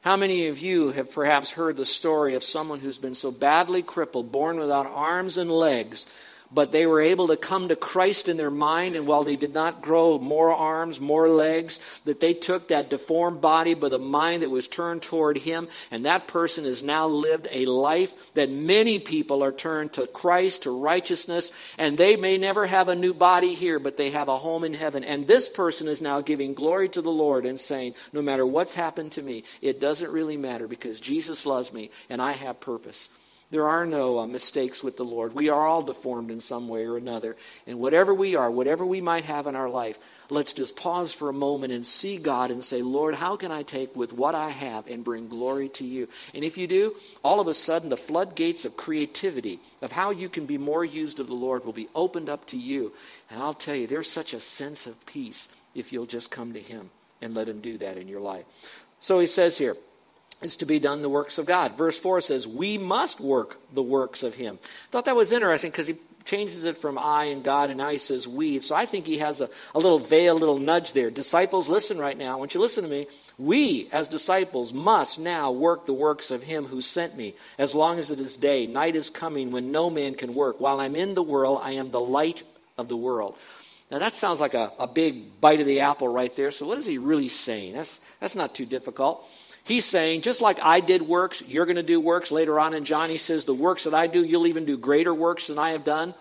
How 0.02 0.16
many 0.16 0.48
of 0.48 0.60
you 0.60 0.92
have 0.92 1.12
perhaps 1.12 1.52
heard 1.52 1.76
the 1.76 1.86
story 1.86 2.36
of 2.36 2.44
someone 2.44 2.80
who's 2.80 2.98
been 2.98 3.16
so 3.16 3.32
badly 3.32 3.82
crippled, 3.82 4.32
born 4.32 4.58
without 4.58 4.86
arms 4.86 5.38
and 5.38 5.52
legs, 5.52 6.08
but 6.54 6.72
they 6.72 6.86
were 6.86 7.02
able 7.02 7.28
to 7.28 7.38
come 7.38 7.68
to 7.68 7.76
Christ 7.76 8.30
in 8.30 8.38
their 8.38 8.52
mind, 8.52 8.96
and 8.96 9.08
while 9.08 9.24
they 9.24 9.36
did 9.36 9.54
not 9.54 9.82
grow 9.82 10.20
more 10.20 10.52
arms, 10.52 11.02
more 11.02 11.30
legs, 11.30 11.80
that 12.06 12.20
they 12.20 12.34
took 12.34 12.68
that 12.68 12.90
deformed 12.90 13.42
body 13.42 13.74
but 13.74 13.94
a 13.94 14.00
mind 14.00 14.44
that 14.44 14.50
was 14.50 14.68
turned 14.68 15.02
toward 15.02 15.38
Him, 15.38 15.68
and 15.92 16.06
that 16.06 16.28
person 16.28 16.66
has 16.66 16.84
now 16.84 17.08
lived 17.08 17.48
a 17.52 17.66
life 17.66 18.34
that 18.34 18.50
many 18.50 19.00
people 19.00 19.44
are 19.44 19.52
turned 19.52 19.94
to 19.94 20.08
Christ, 20.08 20.64
to 20.64 20.72
righteousness, 20.72 21.52
and 21.78 21.98
they 21.98 22.16
may 22.16 22.38
never 22.38 22.66
have 22.66 22.90
a 22.90 22.96
new 22.96 23.14
body 23.14 23.54
here, 23.54 23.80
but 23.80 23.98
they 23.98 24.12
have 24.12 24.28
a 24.28 24.38
home 24.38 24.64
in 24.64 24.74
heaven. 24.74 25.04
And 25.04 25.28
this 25.28 25.50
person 25.50 25.88
is 25.88 26.02
now 26.02 26.22
giving 26.22 26.54
glory 26.54 26.90
to 26.90 27.02
the 27.02 27.12
Lord 27.12 27.46
and 27.46 27.60
saying, 27.60 27.96
No 28.12 28.22
matter 28.22 28.46
what's 28.46 28.76
happened 28.76 29.14
to 29.14 29.22
me, 29.22 29.44
it 29.62 29.80
doesn't 29.80 30.12
really 30.12 30.38
matter 30.38 30.68
because 30.68 31.00
Jesus 31.00 31.46
loves 31.46 31.74
me 31.74 31.90
and 32.10 32.22
I 32.22 32.34
have 32.34 32.60
purpose. 32.60 33.10
There 33.54 33.70
are 33.70 33.86
no 33.86 34.18
uh, 34.18 34.26
mistakes 34.26 34.84
with 34.84 34.98
the 34.98 35.06
Lord. 35.06 35.36
We 35.36 35.50
are 35.50 35.68
all 35.68 35.84
deformed 35.84 36.32
in 36.32 36.40
some 36.40 36.68
way 36.68 36.88
or 36.88 36.98
another. 36.98 37.36
And 37.68 37.78
whatever 37.78 38.12
we 38.12 38.36
are, 38.36 38.50
whatever 38.50 38.84
we 38.84 39.00
might 39.00 39.26
have 39.26 39.46
in 39.46 39.56
our 39.56 39.70
life, 39.70 40.00
let's 40.32 40.54
just 40.54 40.76
pause 40.76 41.14
for 41.14 41.30
a 41.30 41.34
moment 41.34 41.72
and 41.72 41.86
see 41.86 42.18
God 42.18 42.50
and 42.50 42.64
say, 42.64 42.82
Lord, 42.82 43.14
how 43.14 43.36
can 43.36 43.52
I 43.52 43.62
take 43.62 43.96
with 43.96 44.12
what 44.12 44.34
I 44.34 44.50
have 44.50 44.88
and 44.88 45.04
bring 45.04 45.28
glory 45.28 45.70
to 45.70 45.86
you? 45.86 46.10
And 46.34 46.44
if 46.44 46.58
you 46.58 46.66
do, 46.66 46.96
all 47.24 47.40
of 47.40 47.48
a 47.48 47.54
sudden 47.54 47.90
the 47.90 47.96
floodgates 47.96 48.66
of 48.66 48.76
creativity, 48.76 49.60
of 49.84 49.92
how 49.92 50.10
you 50.10 50.30
can 50.30 50.48
be 50.48 50.58
more 50.58 50.84
used 50.84 51.20
of 51.20 51.28
the 51.28 51.36
Lord, 51.36 51.64
will 51.64 51.74
be 51.74 51.90
opened 51.94 52.30
up 52.30 52.48
to 52.48 52.58
you. 52.58 52.92
And 53.30 53.40
I'll 53.40 53.54
tell 53.54 53.76
you, 53.76 53.86
there's 53.86 54.10
such 54.10 54.34
a 54.34 54.40
sense 54.40 54.88
of 54.88 55.06
peace 55.06 55.56
if 55.76 55.94
you'll 55.94 56.08
just 56.08 56.32
come 56.32 56.54
to 56.54 56.60
Him 56.60 56.90
and 57.22 57.36
let 57.36 57.48
Him 57.48 57.62
do 57.62 57.78
that 57.78 57.98
in 57.98 58.08
your 58.08 58.22
life. 58.22 58.84
So 59.00 59.20
he 59.20 59.28
says 59.28 59.60
here, 59.60 59.78
is 60.46 60.58
to 60.58 60.66
be 60.66 60.80
done 60.80 61.02
the 61.02 61.10
works 61.10 61.38
of 61.38 61.46
God. 61.46 61.78
Verse 61.78 62.00
4 62.00 62.22
says, 62.22 62.48
We 62.48 62.78
must 62.78 63.20
work 63.20 63.58
the 63.74 63.84
works 63.84 64.24
of 64.24 64.36
Him. 64.36 64.60
I 64.62 64.92
thought 64.92 65.06
that 65.06 65.16
was 65.16 65.32
interesting 65.32 65.72
because 65.72 65.88
he 65.88 65.96
changes 66.26 66.64
it 66.64 66.78
from 66.78 66.98
I 66.98 67.26
and 67.26 67.44
God, 67.44 67.70
and 67.70 67.82
he 67.82 67.98
says 67.98 68.28
we. 68.28 68.60
So 68.60 68.76
I 68.76 68.86
think 68.86 69.06
he 69.06 69.18
has 69.18 69.42
a, 69.42 69.50
a 69.76 69.80
little 69.80 70.00
veil, 70.00 70.38
a 70.38 70.40
little 70.40 70.58
nudge 70.58 70.94
there. 70.94 71.10
Disciples, 71.10 71.70
listen 71.70 71.98
right 71.98 72.18
now. 72.18 72.34
I 72.34 72.36
want 72.36 72.54
you 72.54 72.60
to 72.60 72.64
listen 72.64 72.84
to 72.84 72.90
me. 72.90 73.08
We, 73.38 73.88
as 73.92 74.08
disciples, 74.08 74.74
must 74.74 75.20
now 75.20 75.52
work 75.52 75.86
the 75.86 75.94
works 75.94 76.32
of 76.32 76.44
him 76.44 76.66
who 76.66 76.82
sent 76.82 77.18
me, 77.18 77.34
as 77.58 77.76
long 77.76 78.00
as 78.00 78.12
it 78.12 78.20
is 78.20 78.38
day. 78.38 78.68
Night 78.68 78.96
is 78.96 79.10
coming 79.10 79.52
when 79.52 79.72
no 79.72 79.90
man 79.90 80.16
can 80.16 80.34
work. 80.34 80.60
While 80.60 80.80
I'm 80.80 80.96
in 80.96 81.14
the 81.14 81.24
world, 81.24 81.60
I 81.64 81.72
am 81.72 81.92
the 81.92 82.00
light 82.00 82.44
of 82.78 82.88
the 82.88 82.98
world. 82.98 83.38
Now 83.92 84.00
that 84.00 84.14
sounds 84.14 84.40
like 84.40 84.54
a, 84.54 84.72
a 84.80 84.88
big 84.88 85.40
bite 85.40 85.60
of 85.60 85.68
the 85.68 85.82
apple 85.82 86.08
right 86.08 86.36
there. 86.36 86.52
So 86.52 86.66
what 86.66 86.78
is 86.78 86.86
he 86.86 86.98
really 86.98 87.30
saying? 87.30 87.74
That's, 87.74 88.00
that's 88.20 88.36
not 88.36 88.56
too 88.56 88.66
difficult. 88.66 89.24
He's 89.66 89.86
saying, 89.86 90.22
just 90.22 90.42
like 90.42 90.62
I 90.62 90.82
did 90.82 91.02
works, 91.02 91.48
you're 91.48 91.66
going 91.66 91.78
to 91.78 91.84
do 91.84 92.02
works. 92.02 92.32
Later 92.32 92.60
on 92.60 92.74
in 92.74 92.84
John, 92.84 93.10
he 93.10 93.18
says, 93.18 93.46
the 93.46 93.54
works 93.54 93.86
that 93.86 93.94
I 93.94 94.08
do, 94.08 94.24
you'll 94.24 94.48
even 94.48 94.66
do 94.66 94.78
greater 94.78 95.14
works 95.14 95.48
than 95.48 95.58
I 95.58 95.72
have 95.72 95.86
done. 95.86 96.14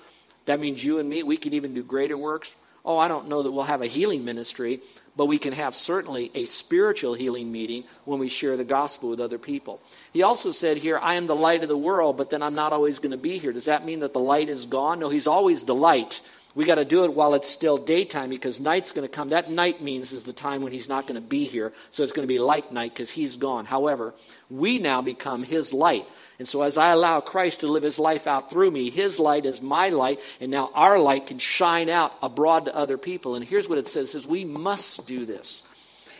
That 0.46 0.60
means 0.60 0.84
you 0.84 0.98
and 0.98 1.08
me, 1.08 1.22
we 1.22 1.36
can 1.36 1.52
even 1.54 1.74
do 1.74 1.82
greater 1.82 2.16
works. 2.16 2.54
Oh, 2.84 2.98
I 2.98 3.08
don't 3.08 3.28
know 3.28 3.42
that 3.42 3.50
we'll 3.50 3.64
have 3.64 3.82
a 3.82 3.86
healing 3.86 4.24
ministry, 4.24 4.80
but 5.16 5.26
we 5.26 5.38
can 5.38 5.52
have 5.52 5.74
certainly 5.74 6.30
a 6.34 6.44
spiritual 6.46 7.14
healing 7.14 7.52
meeting 7.52 7.84
when 8.04 8.18
we 8.18 8.28
share 8.28 8.56
the 8.56 8.64
gospel 8.64 9.10
with 9.10 9.20
other 9.20 9.38
people. 9.38 9.80
He 10.12 10.22
also 10.22 10.50
said 10.50 10.78
here, 10.78 10.98
I 10.98 11.14
am 11.14 11.26
the 11.26 11.36
light 11.36 11.62
of 11.62 11.68
the 11.68 11.76
world, 11.76 12.16
but 12.16 12.30
then 12.30 12.42
I'm 12.42 12.54
not 12.54 12.72
always 12.72 12.98
going 12.98 13.12
to 13.12 13.16
be 13.16 13.38
here. 13.38 13.52
Does 13.52 13.66
that 13.66 13.84
mean 13.84 14.00
that 14.00 14.12
the 14.12 14.20
light 14.20 14.48
is 14.48 14.66
gone? 14.66 14.98
No, 14.98 15.10
he's 15.10 15.28
always 15.28 15.64
the 15.64 15.74
light. 15.74 16.20
We 16.54 16.66
got 16.66 16.74
to 16.74 16.84
do 16.84 17.04
it 17.04 17.14
while 17.14 17.32
it's 17.32 17.48
still 17.48 17.78
daytime 17.78 18.28
because 18.28 18.60
night's 18.60 18.92
going 18.92 19.08
to 19.08 19.12
come. 19.12 19.30
That 19.30 19.50
night 19.50 19.80
means 19.80 20.12
is 20.12 20.24
the 20.24 20.34
time 20.34 20.60
when 20.60 20.72
he's 20.72 20.88
not 20.88 21.06
going 21.06 21.20
to 21.20 21.26
be 21.26 21.44
here. 21.44 21.72
So 21.90 22.02
it's 22.02 22.12
going 22.12 22.28
to 22.28 22.32
be 22.32 22.38
light 22.38 22.72
night 22.72 22.92
because 22.92 23.10
he's 23.10 23.36
gone. 23.36 23.64
However, 23.64 24.12
we 24.50 24.78
now 24.78 25.00
become 25.00 25.44
his 25.44 25.72
light. 25.72 26.06
And 26.38 26.46
so 26.46 26.62
as 26.62 26.76
I 26.76 26.90
allow 26.90 27.20
Christ 27.20 27.60
to 27.60 27.68
live 27.68 27.82
his 27.82 27.98
life 27.98 28.26
out 28.26 28.50
through 28.50 28.70
me, 28.70 28.90
his 28.90 29.18
light 29.18 29.46
is 29.46 29.62
my 29.62 29.88
light, 29.88 30.20
and 30.40 30.50
now 30.50 30.70
our 30.74 30.98
light 30.98 31.28
can 31.28 31.38
shine 31.38 31.88
out 31.88 32.12
abroad 32.22 32.66
to 32.66 32.76
other 32.76 32.98
people. 32.98 33.34
And 33.34 33.44
here's 33.44 33.68
what 33.68 33.78
it 33.78 33.88
says, 33.88 34.08
it 34.08 34.12
says 34.12 34.26
we 34.26 34.44
must 34.44 35.06
do 35.06 35.24
this. 35.24 35.66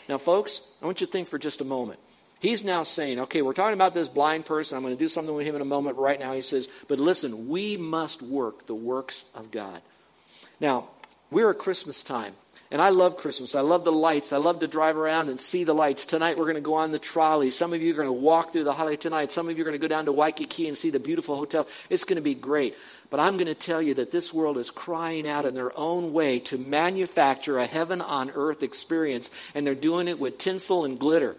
Now, 0.09 0.19
folks, 0.19 0.73
I 0.81 0.87
want 0.87 1.01
you 1.01 1.07
to 1.07 1.13
think 1.13 1.29
for 1.29 1.39
just 1.39 1.61
a 1.61 1.65
moment. 1.65 1.99
He's 2.41 2.65
now 2.65 2.83
saying, 2.83 3.21
okay, 3.21 3.43
we're 3.43 3.53
talking 3.53 3.75
about 3.75 3.95
this 3.95 4.09
blind 4.09 4.47
person. 4.47 4.77
I'm 4.77 4.83
going 4.83 4.97
to 4.97 4.99
do 4.99 5.09
something 5.09 5.35
with 5.35 5.47
him 5.47 5.55
in 5.55 5.63
a 5.63 5.67
moment. 5.67 5.97
Right 5.99 6.19
now, 6.19 6.33
he 6.33 6.43
says, 6.43 6.69
but 6.89 6.99
listen, 6.99 7.49
we 7.49 7.77
must 7.77 8.23
work 8.23 8.67
the 8.67 8.75
works 8.75 9.31
of 9.35 9.51
God. 9.51 9.81
Now, 10.63 10.87
we're 11.31 11.51
at 11.51 11.59
Christmas 11.59 12.03
time. 12.03 12.35
And 12.71 12.81
I 12.81 12.89
love 12.89 13.19
Christmas. 13.19 13.55
I 13.55 13.61
love 13.61 13.85
the 13.85 13.93
lights. 13.93 14.33
I 14.33 14.39
love 14.39 14.61
to 14.61 14.67
drive 14.67 14.97
around 14.97 15.29
and 15.29 15.39
see 15.39 15.65
the 15.65 15.75
lights. 15.75 16.07
Tonight 16.07 16.39
we're 16.39 16.47
going 16.47 16.55
to 16.55 16.63
go 16.63 16.73
on 16.73 16.91
the 16.91 16.99
trolley. 16.99 17.51
Some 17.51 17.75
of 17.75 17.83
you 17.83 17.93
are 17.93 17.97
going 17.97 18.09
to 18.09 18.13
walk 18.13 18.51
through 18.51 18.65
the 18.65 18.73
holiday 18.73 18.97
tonight. 18.97 19.31
Some 19.31 19.51
of 19.51 19.59
you 19.59 19.63
are 19.63 19.67
going 19.67 19.79
to 19.79 19.83
go 19.83 19.89
down 19.89 20.07
to 20.07 20.13
Waikiki 20.13 20.69
and 20.69 20.79
see 20.79 20.89
the 20.89 20.99
beautiful 20.99 21.37
hotel. 21.37 21.69
It's 21.91 22.05
going 22.05 22.17
to 22.17 22.23
be 22.23 22.35
great. 22.35 22.75
But 23.11 23.21
I'm 23.21 23.37
going 23.37 23.49
to 23.49 23.55
tell 23.55 23.83
you 23.83 23.93
that 23.95 24.11
this 24.11 24.33
world 24.33 24.57
is 24.57 24.71
crying 24.71 25.29
out 25.29 25.45
in 25.45 25.53
their 25.53 25.79
own 25.79 26.15
way 26.15 26.39
to 26.39 26.57
manufacture 26.57 27.59
a 27.59 27.67
heaven 27.67 28.01
on 28.01 28.31
earth 28.35 28.63
experience, 28.63 29.31
and 29.55 29.67
they're 29.67 29.75
doing 29.75 30.09
it 30.09 30.19
with 30.19 30.39
tinsel 30.39 30.87
and 30.87 30.99
glitter. 30.99 31.37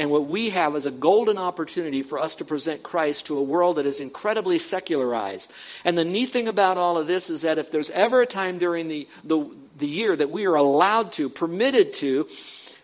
And 0.00 0.10
what 0.10 0.28
we 0.28 0.48
have 0.48 0.76
is 0.76 0.86
a 0.86 0.90
golden 0.90 1.36
opportunity 1.36 2.02
for 2.02 2.18
us 2.18 2.36
to 2.36 2.44
present 2.46 2.82
Christ 2.82 3.26
to 3.26 3.36
a 3.36 3.42
world 3.42 3.76
that 3.76 3.84
is 3.84 4.00
incredibly 4.00 4.58
secularized. 4.58 5.52
And 5.84 5.98
the 5.98 6.06
neat 6.06 6.30
thing 6.30 6.48
about 6.48 6.78
all 6.78 6.96
of 6.96 7.06
this 7.06 7.28
is 7.28 7.42
that 7.42 7.58
if 7.58 7.70
there's 7.70 7.90
ever 7.90 8.22
a 8.22 8.26
time 8.26 8.56
during 8.56 8.88
the, 8.88 9.06
the, 9.24 9.46
the 9.76 9.86
year 9.86 10.16
that 10.16 10.30
we 10.30 10.46
are 10.46 10.54
allowed 10.54 11.12
to, 11.12 11.28
permitted 11.28 11.92
to, 11.94 12.26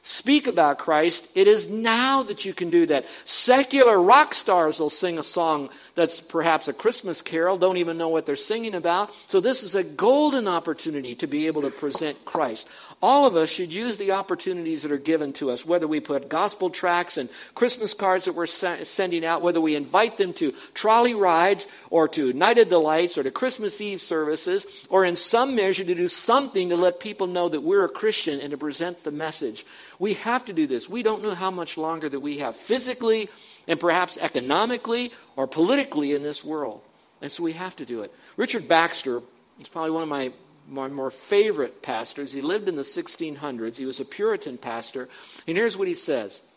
speak 0.02 0.46
about 0.46 0.78
Christ, 0.78 1.26
it 1.34 1.48
is 1.48 1.70
now 1.70 2.22
that 2.22 2.44
you 2.44 2.52
can 2.52 2.68
do 2.68 2.84
that. 2.84 3.06
Secular 3.24 3.98
rock 3.98 4.34
stars 4.34 4.78
will 4.78 4.90
sing 4.90 5.18
a 5.18 5.22
song 5.22 5.70
that's 5.94 6.20
perhaps 6.20 6.68
a 6.68 6.74
Christmas 6.74 7.22
carol, 7.22 7.56
don't 7.56 7.78
even 7.78 7.96
know 7.96 8.10
what 8.10 8.26
they're 8.26 8.36
singing 8.36 8.74
about. 8.74 9.12
So, 9.28 9.40
this 9.40 9.62
is 9.62 9.74
a 9.74 9.82
golden 9.82 10.46
opportunity 10.46 11.14
to 11.16 11.26
be 11.26 11.46
able 11.46 11.62
to 11.62 11.70
present 11.70 12.24
Christ. 12.26 12.68
All 13.02 13.26
of 13.26 13.36
us 13.36 13.50
should 13.50 13.72
use 13.72 13.98
the 13.98 14.12
opportunities 14.12 14.82
that 14.82 14.90
are 14.90 14.96
given 14.96 15.34
to 15.34 15.50
us, 15.50 15.66
whether 15.66 15.86
we 15.86 16.00
put 16.00 16.30
gospel 16.30 16.70
tracts 16.70 17.18
and 17.18 17.28
Christmas 17.54 17.92
cards 17.92 18.24
that 18.24 18.34
we're 18.34 18.46
sending 18.46 19.22
out, 19.22 19.42
whether 19.42 19.60
we 19.60 19.76
invite 19.76 20.16
them 20.16 20.32
to 20.34 20.52
trolley 20.72 21.12
rides 21.12 21.66
or 21.90 22.08
to 22.08 22.32
Night 22.32 22.58
of 22.58 22.70
Delights 22.70 23.18
or 23.18 23.22
to 23.22 23.30
Christmas 23.30 23.82
Eve 23.82 24.00
services, 24.00 24.86
or 24.88 25.04
in 25.04 25.14
some 25.14 25.54
measure 25.54 25.84
to 25.84 25.94
do 25.94 26.08
something 26.08 26.70
to 26.70 26.76
let 26.76 26.98
people 26.98 27.26
know 27.26 27.50
that 27.50 27.60
we're 27.60 27.84
a 27.84 27.88
Christian 27.88 28.40
and 28.40 28.50
to 28.52 28.56
present 28.56 29.04
the 29.04 29.12
message. 29.12 29.66
We 29.98 30.14
have 30.14 30.46
to 30.46 30.54
do 30.54 30.66
this. 30.66 30.88
We 30.88 31.02
don't 31.02 31.22
know 31.22 31.34
how 31.34 31.50
much 31.50 31.76
longer 31.76 32.08
that 32.08 32.20
we 32.20 32.38
have 32.38 32.56
physically 32.56 33.28
and 33.68 33.78
perhaps 33.78 34.16
economically 34.16 35.12
or 35.36 35.46
politically 35.46 36.14
in 36.14 36.22
this 36.22 36.42
world. 36.42 36.80
And 37.20 37.30
so 37.30 37.42
we 37.42 37.52
have 37.52 37.76
to 37.76 37.84
do 37.84 38.00
it. 38.02 38.12
Richard 38.38 38.68
Baxter 38.68 39.20
is 39.60 39.68
probably 39.68 39.90
one 39.90 40.02
of 40.02 40.08
my 40.08 40.32
my 40.68 40.88
more 40.88 41.10
favorite 41.10 41.82
pastors. 41.82 42.32
He 42.32 42.40
lived 42.40 42.68
in 42.68 42.76
the 42.76 42.82
1600s. 42.82 43.76
He 43.76 43.86
was 43.86 44.00
a 44.00 44.04
Puritan 44.04 44.58
pastor. 44.58 45.08
And 45.46 45.56
here's 45.56 45.76
what 45.76 45.88
he 45.88 45.94
says 45.94 46.48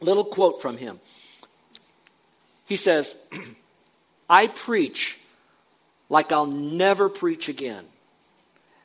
little 0.00 0.24
quote 0.24 0.60
from 0.60 0.76
him. 0.76 1.00
He 2.66 2.76
says, 2.76 3.16
I 4.30 4.48
preach 4.48 5.20
like 6.08 6.32
I'll 6.32 6.46
never 6.46 7.08
preach 7.08 7.48
again, 7.48 7.84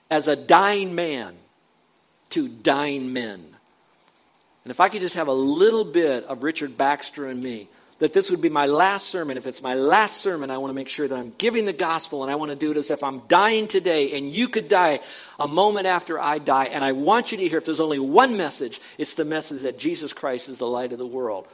as 0.10 0.28
a 0.28 0.36
dying 0.36 0.96
man 0.96 1.36
to 2.30 2.48
dying 2.48 3.14
men. 3.14 3.46
And 4.64 4.72
if 4.72 4.80
I 4.80 4.90
could 4.90 5.02
just 5.02 5.16
have 5.16 5.28
a 5.28 5.34
little 5.34 5.86
bit 5.86 6.24
of 6.26 6.44
Richard 6.44 6.78
Baxter 6.78 7.28
and 7.28 7.42
me, 7.42 7.68
that 8.00 8.14
this 8.14 8.32
would 8.32 8.42
be 8.42 8.50
my 8.50 8.66
last 8.66 9.08
sermon. 9.08 9.38
If 9.38 9.46
it's 9.46 9.62
my 9.62 9.76
last 9.76 10.18
sermon, 10.18 10.50
I 10.50 10.58
want 10.58 10.72
to 10.72 10.76
make 10.76 10.88
sure 10.88 11.08
that 11.08 11.18
I'm 11.18 11.34
giving 11.38 11.66
the 11.66 11.74
gospel 11.74 12.24
and 12.24 12.32
I 12.32 12.36
want 12.36 12.52
to 12.52 12.58
do 12.58 12.72
it 12.72 12.78
as 12.78 12.92
if 12.92 13.04
I'm 13.04 13.20
dying 13.28 13.68
today 13.68 14.18
and 14.18 14.34
you 14.34 14.48
could 14.48 14.70
die 14.70 15.02
a 15.40 15.48
moment 15.48 15.86
after 15.86 16.20
I 16.20 16.40
die. 16.40 16.66
And 16.66 16.84
I 16.84 16.94
want 16.94 17.32
you 17.32 17.38
to 17.38 17.48
hear 17.48 17.58
if 17.58 17.66
there's 17.66 17.82
only 17.82 18.00
one 18.00 18.38
message, 18.38 18.80
it's 18.98 19.16
the 19.16 19.26
message 19.26 19.62
that 19.64 19.78
Jesus 19.78 20.14
Christ 20.14 20.50
is 20.50 20.60
the 20.60 20.68
light 20.68 20.94
of 20.94 20.98
the 20.98 21.06
world. 21.06 21.48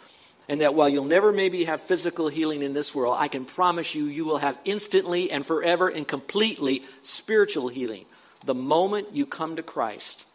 And 0.47 0.61
that 0.61 0.75
while 0.75 0.87
you'll 0.87 1.05
never 1.05 1.33
maybe 1.33 1.63
have 1.63 1.81
physical 1.81 2.27
healing 2.27 2.61
in 2.61 2.73
this 2.73 2.93
world, 2.93 3.15
I 3.17 3.27
can 3.27 3.45
promise 3.45 3.95
you, 3.95 4.05
you 4.05 4.25
will 4.25 4.37
have 4.37 4.59
instantly 4.63 5.31
and 5.31 5.45
forever 5.45 5.89
and 5.89 6.07
completely 6.07 6.83
spiritual 7.01 7.67
healing 7.67 8.05
the 8.45 8.53
moment 8.53 9.07
you 9.13 9.25
come 9.25 9.55
to 9.55 9.63
Christ 9.63 10.27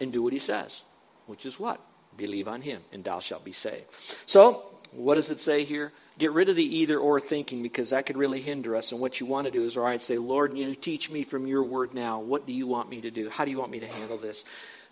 and 0.00 0.10
do 0.10 0.22
what 0.22 0.32
he 0.32 0.38
says, 0.38 0.82
which 1.26 1.44
is 1.44 1.60
what? 1.60 1.78
Believe 2.16 2.48
on 2.48 2.62
him, 2.62 2.80
and 2.92 3.04
thou 3.04 3.18
shalt 3.18 3.44
be 3.44 3.52
saved. 3.52 3.84
So, 4.24 4.69
what 4.92 5.14
does 5.14 5.30
it 5.30 5.40
say 5.40 5.64
here? 5.64 5.92
Get 6.18 6.32
rid 6.32 6.48
of 6.48 6.56
the 6.56 6.76
either 6.78 6.98
or 6.98 7.20
thinking 7.20 7.62
because 7.62 7.90
that 7.90 8.06
could 8.06 8.16
really 8.16 8.40
hinder 8.40 8.74
us. 8.74 8.92
And 8.92 9.00
what 9.00 9.20
you 9.20 9.26
want 9.26 9.46
to 9.46 9.50
do 9.50 9.64
is, 9.64 9.76
all 9.76 9.84
right, 9.84 10.00
say, 10.02 10.18
Lord, 10.18 10.56
you 10.56 10.74
teach 10.74 11.10
me 11.10 11.22
from 11.22 11.46
your 11.46 11.62
word 11.62 11.94
now. 11.94 12.20
What 12.20 12.46
do 12.46 12.52
you 12.52 12.66
want 12.66 12.90
me 12.90 13.00
to 13.02 13.10
do? 13.10 13.30
How 13.30 13.44
do 13.44 13.50
you 13.50 13.58
want 13.58 13.70
me 13.70 13.80
to 13.80 13.86
handle 13.86 14.16
this? 14.16 14.44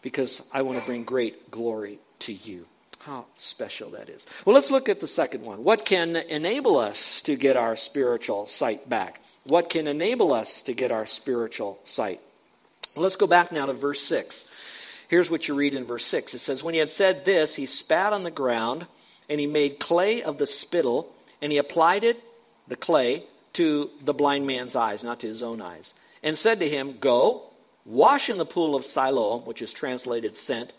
Because 0.02 0.48
I 0.52 0.62
want 0.62 0.78
to 0.78 0.84
bring 0.84 1.04
great 1.04 1.50
glory 1.50 1.98
to 2.20 2.32
you. 2.32 2.66
How 3.00 3.26
special 3.34 3.90
that 3.90 4.08
is. 4.08 4.26
Well, 4.44 4.54
let's 4.54 4.70
look 4.70 4.88
at 4.88 5.00
the 5.00 5.08
second 5.08 5.42
one. 5.42 5.64
What 5.64 5.84
can 5.84 6.16
enable 6.16 6.76
us 6.76 7.20
to 7.22 7.37
get 7.37 7.56
our 7.56 7.76
spiritual 7.76 8.46
sight 8.46 8.88
back? 8.88 9.20
What 9.44 9.70
can 9.70 9.87
enable 9.87 10.32
us 10.32 10.62
to 10.62 10.74
get 10.74 10.92
our 10.92 11.06
spiritual 11.06 11.78
sight? 11.84 12.20
Well, 12.94 13.04
let's 13.04 13.16
go 13.16 13.26
back 13.26 13.50
now 13.50 13.66
to 13.66 13.72
verse 13.72 14.00
6. 14.00 15.06
Here's 15.08 15.30
what 15.30 15.48
you 15.48 15.54
read 15.54 15.74
in 15.74 15.84
verse 15.84 16.04
6. 16.04 16.34
It 16.34 16.38
says, 16.38 16.62
When 16.62 16.74
he 16.74 16.80
had 16.80 16.90
said 16.90 17.24
this, 17.24 17.54
he 17.54 17.66
spat 17.66 18.12
on 18.12 18.24
the 18.24 18.30
ground 18.30 18.87
and 19.28 19.40
he 19.40 19.46
made 19.46 19.78
clay 19.78 20.22
of 20.22 20.38
the 20.38 20.46
spittle, 20.46 21.12
and 21.42 21.52
he 21.52 21.58
applied 21.58 22.04
it, 22.04 22.16
the 22.66 22.76
clay, 22.76 23.22
to 23.54 23.90
the 24.04 24.14
blind 24.14 24.46
man's 24.46 24.76
eyes, 24.76 25.02
not 25.02 25.20
to 25.20 25.26
his 25.26 25.42
own 25.42 25.60
eyes, 25.60 25.94
and 26.22 26.36
said 26.36 26.60
to 26.60 26.68
him, 26.68 26.96
Go, 26.98 27.42
wash 27.84 28.30
in 28.30 28.38
the 28.38 28.44
pool 28.44 28.74
of 28.74 28.84
Siloam, 28.84 29.42
which 29.42 29.62
is 29.62 29.72
translated 29.72 30.36
sent. 30.36 30.72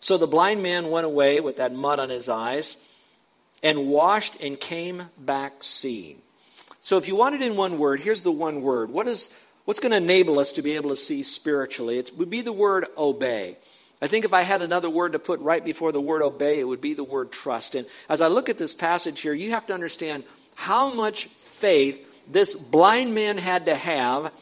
So 0.00 0.16
the 0.16 0.26
blind 0.26 0.62
man 0.62 0.90
went 0.90 1.06
away 1.06 1.40
with 1.40 1.58
that 1.58 1.74
mud 1.74 1.98
on 1.98 2.08
his 2.08 2.28
eyes, 2.28 2.76
and 3.62 3.88
washed 3.88 4.40
and 4.42 4.58
came 4.58 5.02
back 5.18 5.54
seeing. 5.60 6.18
So 6.80 6.96
if 6.96 7.08
you 7.08 7.16
want 7.16 7.34
it 7.34 7.42
in 7.42 7.56
one 7.56 7.78
word, 7.78 8.00
here's 8.00 8.22
the 8.22 8.32
one 8.32 8.62
word. 8.62 8.90
What 8.90 9.06
is 9.06 9.38
what's 9.64 9.80
going 9.80 9.90
to 9.90 9.98
enable 9.98 10.38
us 10.38 10.52
to 10.52 10.62
be 10.62 10.76
able 10.76 10.90
to 10.90 10.96
see 10.96 11.22
spiritually? 11.22 11.98
It 11.98 12.12
would 12.16 12.30
be 12.30 12.40
the 12.40 12.52
word 12.52 12.86
obey. 12.96 13.58
I 14.02 14.06
think 14.06 14.24
if 14.24 14.32
I 14.32 14.42
had 14.42 14.62
another 14.62 14.88
word 14.88 15.12
to 15.12 15.18
put 15.18 15.40
right 15.40 15.64
before 15.64 15.92
the 15.92 16.00
word 16.00 16.22
obey, 16.22 16.58
it 16.58 16.68
would 16.68 16.80
be 16.80 16.94
the 16.94 17.04
word 17.04 17.30
trust. 17.30 17.74
And 17.74 17.86
as 18.08 18.20
I 18.20 18.28
look 18.28 18.48
at 18.48 18.58
this 18.58 18.74
passage 18.74 19.20
here, 19.20 19.34
you 19.34 19.50
have 19.50 19.66
to 19.66 19.74
understand 19.74 20.24
how 20.54 20.94
much 20.94 21.26
faith 21.26 22.06
this 22.30 22.54
blind 22.54 23.14
man 23.14 23.38
had 23.38 23.66
to 23.66 23.74
have 23.74 24.32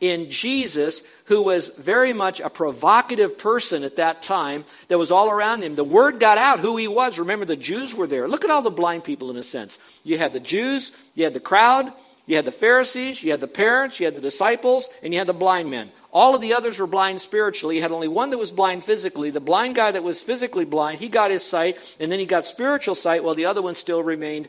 in 0.00 0.30
Jesus, 0.30 1.10
who 1.26 1.42
was 1.42 1.68
very 1.68 2.12
much 2.12 2.40
a 2.40 2.50
provocative 2.50 3.38
person 3.38 3.84
at 3.84 3.96
that 3.96 4.20
time 4.20 4.64
that 4.88 4.98
was 4.98 5.10
all 5.10 5.30
around 5.30 5.62
him. 5.62 5.76
The 5.76 5.84
word 5.84 6.20
got 6.20 6.36
out 6.36 6.60
who 6.60 6.76
he 6.76 6.88
was. 6.88 7.18
Remember, 7.18 7.44
the 7.44 7.56
Jews 7.56 7.94
were 7.94 8.06
there. 8.06 8.28
Look 8.28 8.44
at 8.44 8.50
all 8.50 8.62
the 8.62 8.70
blind 8.70 9.04
people 9.04 9.30
in 9.30 9.36
a 9.36 9.42
sense. 9.42 9.78
You 10.02 10.18
had 10.18 10.32
the 10.32 10.40
Jews, 10.40 11.08
you 11.14 11.24
had 11.24 11.34
the 11.34 11.40
crowd, 11.40 11.90
you 12.26 12.36
had 12.36 12.46
the 12.46 12.52
Pharisees, 12.52 13.22
you 13.22 13.30
had 13.30 13.40
the 13.40 13.46
parents, 13.46 14.00
you 14.00 14.06
had 14.06 14.14
the 14.14 14.20
disciples, 14.20 14.88
and 15.02 15.12
you 15.12 15.18
had 15.18 15.26
the 15.26 15.34
blind 15.34 15.70
men. 15.70 15.90
All 16.10 16.34
of 16.34 16.40
the 16.40 16.54
others 16.54 16.78
were 16.78 16.86
blind 16.86 17.20
spiritually. 17.20 17.74
He 17.74 17.80
had 17.82 17.92
only 17.92 18.08
one 18.08 18.30
that 18.30 18.38
was 18.38 18.50
blind 18.50 18.82
physically. 18.82 19.30
The 19.30 19.40
blind 19.40 19.74
guy 19.74 19.90
that 19.90 20.02
was 20.02 20.22
physically 20.22 20.64
blind, 20.64 21.00
he 21.00 21.08
got 21.08 21.30
his 21.30 21.42
sight, 21.42 21.96
and 22.00 22.10
then 22.10 22.18
he 22.18 22.26
got 22.26 22.46
spiritual 22.46 22.94
sight 22.94 23.24
while 23.24 23.34
the 23.34 23.44
other 23.44 23.60
one 23.60 23.74
still 23.74 24.02
remained 24.02 24.48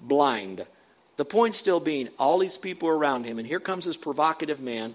blind. 0.00 0.66
The 1.16 1.24
point 1.24 1.54
still 1.54 1.78
being, 1.78 2.08
all 2.18 2.38
these 2.38 2.56
people 2.56 2.88
around 2.88 3.24
him, 3.24 3.38
and 3.38 3.46
here 3.46 3.60
comes 3.60 3.84
this 3.84 3.96
provocative 3.96 4.60
man, 4.60 4.94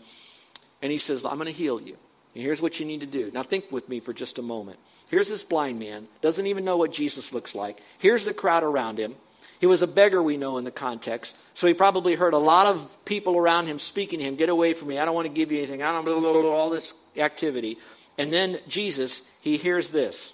and 0.81 0.91
he 0.91 0.97
says, 0.97 1.23
I'm 1.25 1.35
going 1.35 1.45
to 1.45 1.51
heal 1.51 1.79
you. 1.79 1.95
And 2.33 2.43
here's 2.43 2.61
what 2.61 2.79
you 2.79 2.85
need 2.85 3.01
to 3.01 3.07
do. 3.07 3.31
Now, 3.33 3.43
think 3.43 3.71
with 3.71 3.87
me 3.87 3.99
for 3.99 4.13
just 4.13 4.39
a 4.39 4.41
moment. 4.41 4.79
Here's 5.09 5.29
this 5.29 5.43
blind 5.43 5.79
man, 5.79 6.07
doesn't 6.21 6.47
even 6.47 6.65
know 6.65 6.77
what 6.77 6.91
Jesus 6.91 7.33
looks 7.33 7.55
like. 7.55 7.79
Here's 7.99 8.25
the 8.25 8.33
crowd 8.33 8.63
around 8.63 8.97
him. 8.97 9.15
He 9.59 9.65
was 9.65 9.81
a 9.81 9.87
beggar, 9.87 10.23
we 10.23 10.37
know 10.37 10.57
in 10.57 10.63
the 10.63 10.71
context. 10.71 11.35
So 11.53 11.67
he 11.67 11.73
probably 11.73 12.15
heard 12.15 12.33
a 12.33 12.37
lot 12.37 12.67
of 12.67 12.95
people 13.03 13.37
around 13.37 13.67
him 13.67 13.77
speaking 13.77 14.19
to 14.19 14.25
him, 14.25 14.35
Get 14.35 14.49
away 14.49 14.73
from 14.73 14.87
me. 14.87 14.97
I 14.97 15.05
don't 15.05 15.15
want 15.15 15.27
to 15.27 15.33
give 15.33 15.51
you 15.51 15.57
anything. 15.57 15.83
I 15.83 15.91
don't 15.91 16.05
blah, 16.05 16.19
blah, 16.19 16.49
all 16.49 16.69
this 16.69 16.93
activity. 17.17 17.77
And 18.17 18.31
then 18.31 18.57
Jesus, 18.67 19.29
he 19.41 19.57
hears 19.57 19.91
this. 19.91 20.33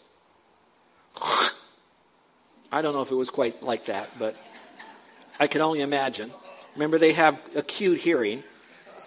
I 2.71 2.81
don't 2.81 2.93
know 2.93 3.01
if 3.01 3.11
it 3.11 3.15
was 3.15 3.29
quite 3.29 3.63
like 3.63 3.85
that, 3.85 4.09
but 4.19 4.35
I 5.39 5.47
can 5.47 5.61
only 5.61 5.81
imagine. 5.81 6.29
Remember, 6.75 6.97
they 6.97 7.13
have 7.13 7.39
acute 7.55 7.99
hearing. 7.99 8.43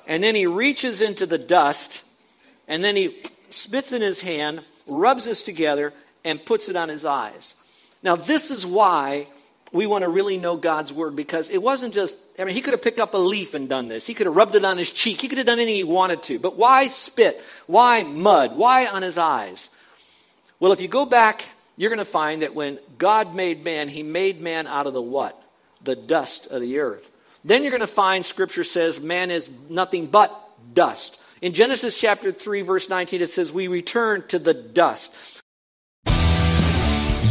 And 0.06 0.22
then 0.22 0.34
he 0.34 0.46
reaches 0.46 1.02
into 1.02 1.26
the 1.26 1.38
dust, 1.38 2.04
and 2.66 2.82
then 2.82 2.96
he 2.96 3.16
spits 3.50 3.92
in 3.92 4.00
his 4.00 4.20
hand, 4.22 4.62
rubs 4.88 5.26
this 5.26 5.42
together, 5.42 5.92
and 6.24 6.44
puts 6.44 6.68
it 6.68 6.76
on 6.76 6.88
his 6.88 7.04
eyes. 7.04 7.54
Now, 8.02 8.16
this 8.16 8.50
is 8.50 8.64
why 8.64 9.26
we 9.72 9.86
want 9.86 10.02
to 10.02 10.08
really 10.08 10.38
know 10.38 10.56
God's 10.56 10.92
word 10.92 11.14
because 11.14 11.50
it 11.50 11.62
wasn't 11.62 11.92
just, 11.92 12.16
I 12.38 12.44
mean, 12.44 12.54
he 12.54 12.62
could 12.62 12.72
have 12.72 12.82
picked 12.82 12.98
up 12.98 13.14
a 13.14 13.18
leaf 13.18 13.54
and 13.54 13.68
done 13.68 13.88
this. 13.88 14.06
He 14.06 14.14
could 14.14 14.26
have 14.26 14.36
rubbed 14.36 14.54
it 14.54 14.64
on 14.64 14.78
his 14.78 14.90
cheek. 14.90 15.20
He 15.20 15.28
could 15.28 15.38
have 15.38 15.46
done 15.46 15.58
anything 15.58 15.74
he 15.74 15.84
wanted 15.84 16.22
to. 16.24 16.38
But 16.38 16.56
why 16.56 16.88
spit? 16.88 17.40
Why 17.66 18.02
mud? 18.02 18.56
Why 18.56 18.86
on 18.86 19.02
his 19.02 19.18
eyes? 19.18 19.70
Well, 20.58 20.72
if 20.72 20.80
you 20.80 20.88
go 20.88 21.04
back, 21.04 21.44
you're 21.76 21.90
going 21.90 21.98
to 21.98 22.04
find 22.04 22.42
that 22.42 22.54
when 22.54 22.78
God 22.96 23.34
made 23.34 23.62
man, 23.62 23.88
he 23.88 24.02
made 24.02 24.40
man 24.40 24.66
out 24.66 24.86
of 24.86 24.94
the 24.94 25.02
what? 25.02 25.40
The 25.84 25.96
dust 25.96 26.50
of 26.50 26.60
the 26.60 26.78
earth. 26.80 27.10
Then 27.44 27.62
you're 27.62 27.70
going 27.70 27.80
to 27.80 27.86
find 27.86 28.24
scripture 28.24 28.64
says 28.64 29.00
man 29.00 29.30
is 29.30 29.50
nothing 29.68 30.06
but 30.06 30.34
dust. 30.74 31.22
In 31.40 31.52
Genesis 31.52 32.00
chapter 32.00 32.32
3, 32.32 32.62
verse 32.62 32.88
19, 32.88 33.22
it 33.22 33.30
says, 33.30 33.52
We 33.52 33.68
return 33.68 34.26
to 34.28 34.38
the 34.38 34.54
dust. 34.54 35.37